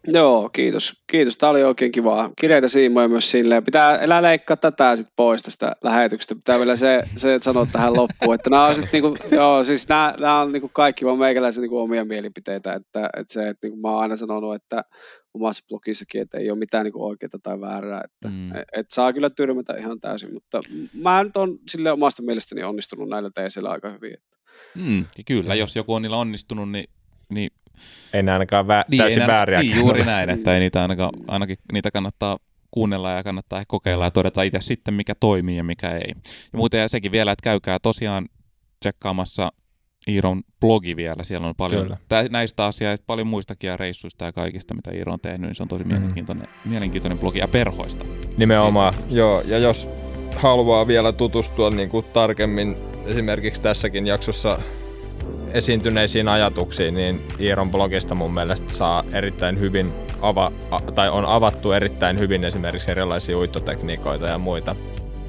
Joo, 0.08 0.50
kiitos. 0.50 0.94
Kiitos. 1.08 1.38
Tämä 1.38 1.50
oli 1.50 1.64
oikein 1.64 1.92
kivaa. 1.92 2.30
Kireitä 2.42 2.68
siimoja 2.68 3.08
myös 3.08 3.32
silleen. 3.32 3.64
Pitää 3.64 3.98
elää 3.98 4.22
leikkaa 4.22 4.58
tätä 4.58 4.96
sitten 4.96 5.14
pois 5.16 5.44
tästä 5.44 5.76
lähetyksestä. 5.84 6.36
Pitää 6.36 6.60
vielä 6.60 6.76
se, 6.76 7.04
se 7.18 7.40
sanoa 7.42 7.68
tähän 7.72 7.94
loppuun, 7.94 8.36
että 8.36 8.50
nämä 8.50 8.66
on 8.66 8.76
sit 8.76 8.92
niinku, 8.92 9.18
joo, 9.32 9.64
siis 9.64 9.90
nämä, 9.90 10.16
nämä 10.20 10.42
on 10.42 10.52
niinku 10.52 10.70
kaikki 10.70 11.06
vaan 11.06 11.18
meikäläisen 11.18 11.62
niinku 11.62 11.80
omia 11.80 12.06
mielipiteitä, 12.06 12.74
että, 12.74 13.10
että 13.18 13.34
se, 13.34 13.50
että 13.50 13.68
niinku 13.68 13.82
mä 13.82 13.92
oon 13.92 14.02
aina 14.02 14.18
sanonut, 14.18 14.56
että 14.56 14.84
omassa 15.34 15.66
blogissakin, 15.70 16.22
että 16.22 16.38
ei 16.38 16.52
ole 16.52 16.60
mitään 16.60 16.84
niinku 16.84 17.06
oikeaa 17.06 17.30
tai 17.44 17.62
väärää, 17.62 18.02
että 18.06 18.30
mm. 18.30 18.56
et, 18.56 18.68
et 18.74 18.86
saa 18.90 19.14
kyllä 19.14 19.30
tyrmätä 19.30 19.74
ihan 19.74 20.00
täysin, 20.00 20.34
mutta 20.34 20.62
mä 20.94 21.24
nyt 21.24 21.38
on 21.38 21.60
sille 21.68 21.92
omasta 21.92 22.24
mielestäni 22.24 22.64
onnistunut 22.64 23.10
näillä 23.10 23.30
teisillä 23.36 23.70
aika 23.70 23.90
hyvin. 23.90 24.14
Että. 24.14 24.38
Mm, 24.76 25.06
kyllä, 25.26 25.56
jos 25.56 25.76
joku 25.76 25.94
on 25.94 26.02
niillä 26.02 26.18
onnistunut, 26.18 26.72
niin, 26.72 26.90
niin 27.30 27.52
ei 28.13 28.24
ne 28.24 28.32
ainakaan 28.32 28.65
vä- 28.65 28.86
niin, 28.88 28.98
täysin 28.98 29.28
vääriä. 29.28 29.60
Niin, 29.60 29.76
juuri 29.76 30.04
näin, 30.04 30.30
että 30.30 30.54
ei 30.54 30.60
niitä 30.60 30.82
ainakaan, 30.82 31.12
ainakin 31.28 31.58
niitä 31.74 31.91
kannattaa 31.91 32.38
kuunnella 32.72 33.12
ja 33.12 33.24
kannattaa 33.24 33.63
kokeilla 33.67 34.06
ja 34.06 34.12
todeta 34.12 34.44
itse 34.44 34.62
sitten, 34.62 34.94
mikä 34.94 35.15
toimii 35.20 35.58
ja 35.58 35.63
mikä 35.63 35.89
ei. 35.91 36.13
Ja 36.54 36.58
muuten 36.58 36.80
ja 36.80 36.88
sekin 36.88 37.12
vielä, 37.12 37.32
että 37.32 37.44
käykää 37.44 37.80
tosiaan 37.80 38.26
tsekkaamassa 38.80 39.52
Iiron 40.08 40.41
blogi 40.60 40.96
vielä. 40.96 41.24
Siellä 41.24 41.48
on 41.48 41.56
paljon 41.58 41.98
tä, 42.08 42.26
näistä 42.30 42.65
asioista, 42.65 43.04
paljon 43.08 43.28
muistakin 43.28 43.67
ja 43.67 43.78
reissuista 43.78 44.26
ja 44.26 44.34
kaikista, 44.34 44.76
mitä 44.76 44.91
Iiro 44.91 45.13
on 45.13 45.20
tehnyt, 45.20 45.41
niin 45.41 45.56
se 45.56 45.63
on 45.63 45.70
tosi 45.70 45.84
mm. 45.84 45.88
mielenkiintoinen, 45.88 46.48
mielenkiintoinen 46.65 47.20
blogi 47.20 47.39
ja 47.39 47.48
perhoista. 47.48 48.06
Nimenomaan, 48.38 48.94
joo. 49.10 49.41
Ja 49.41 49.58
jos 49.58 49.89
haluaa 50.36 50.88
vielä 50.88 51.12
tutustua 51.12 51.70
niin 51.70 51.89
kuin 51.89 52.06
tarkemmin 52.06 52.76
esimerkiksi 53.06 53.62
tässäkin 53.62 54.08
jaksossa 54.08 54.60
esiintyneisiin 55.54 56.28
ajatuksiin, 56.28 56.94
niin 56.94 57.22
Iiron 57.40 57.72
blogista 57.72 58.16
mun 58.16 58.34
mielestä 58.34 58.74
saa 58.74 59.04
erittäin 59.12 59.60
hyvin 59.60 59.92
ava, 60.22 60.52
tai 60.96 61.10
on 61.10 61.26
avattu 61.26 61.72
erittäin 61.72 62.20
hyvin 62.20 62.44
esimerkiksi 62.44 62.92
erilaisia 62.92 63.38
uittotekniikoita 63.38 64.26
ja 64.26 64.38
muita. 64.38 64.76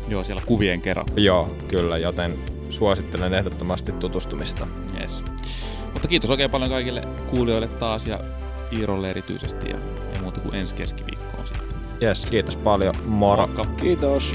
Joo, 0.08 0.24
siellä 0.24 0.42
kuvien 0.46 0.80
kerran. 0.80 1.06
Joo, 1.16 1.50
kyllä, 1.68 1.98
joten 1.98 2.34
suosittelen 2.70 3.34
ehdottomasti 3.34 3.92
tutustumista. 3.92 4.66
Yes. 5.00 5.24
Mutta 5.92 6.08
kiitos 6.08 6.30
oikein 6.30 6.50
paljon 6.50 6.70
kaikille 6.70 7.02
kuulijoille 7.30 7.68
taas 7.68 8.06
ja 8.06 8.20
Iirolle 8.72 9.10
erityisesti 9.10 9.70
ja 9.70 9.76
ei 10.14 10.20
muuta 10.22 10.40
kuin 10.40 10.54
ensi 10.54 10.74
keskiviikkoon 10.74 11.46
sitten. 11.46 11.68
Yes, 12.02 12.26
kiitos 12.30 12.56
paljon. 12.56 12.94
Moro. 13.06 13.46
Moikka. 13.46 13.64
Kiitos. 13.76 14.34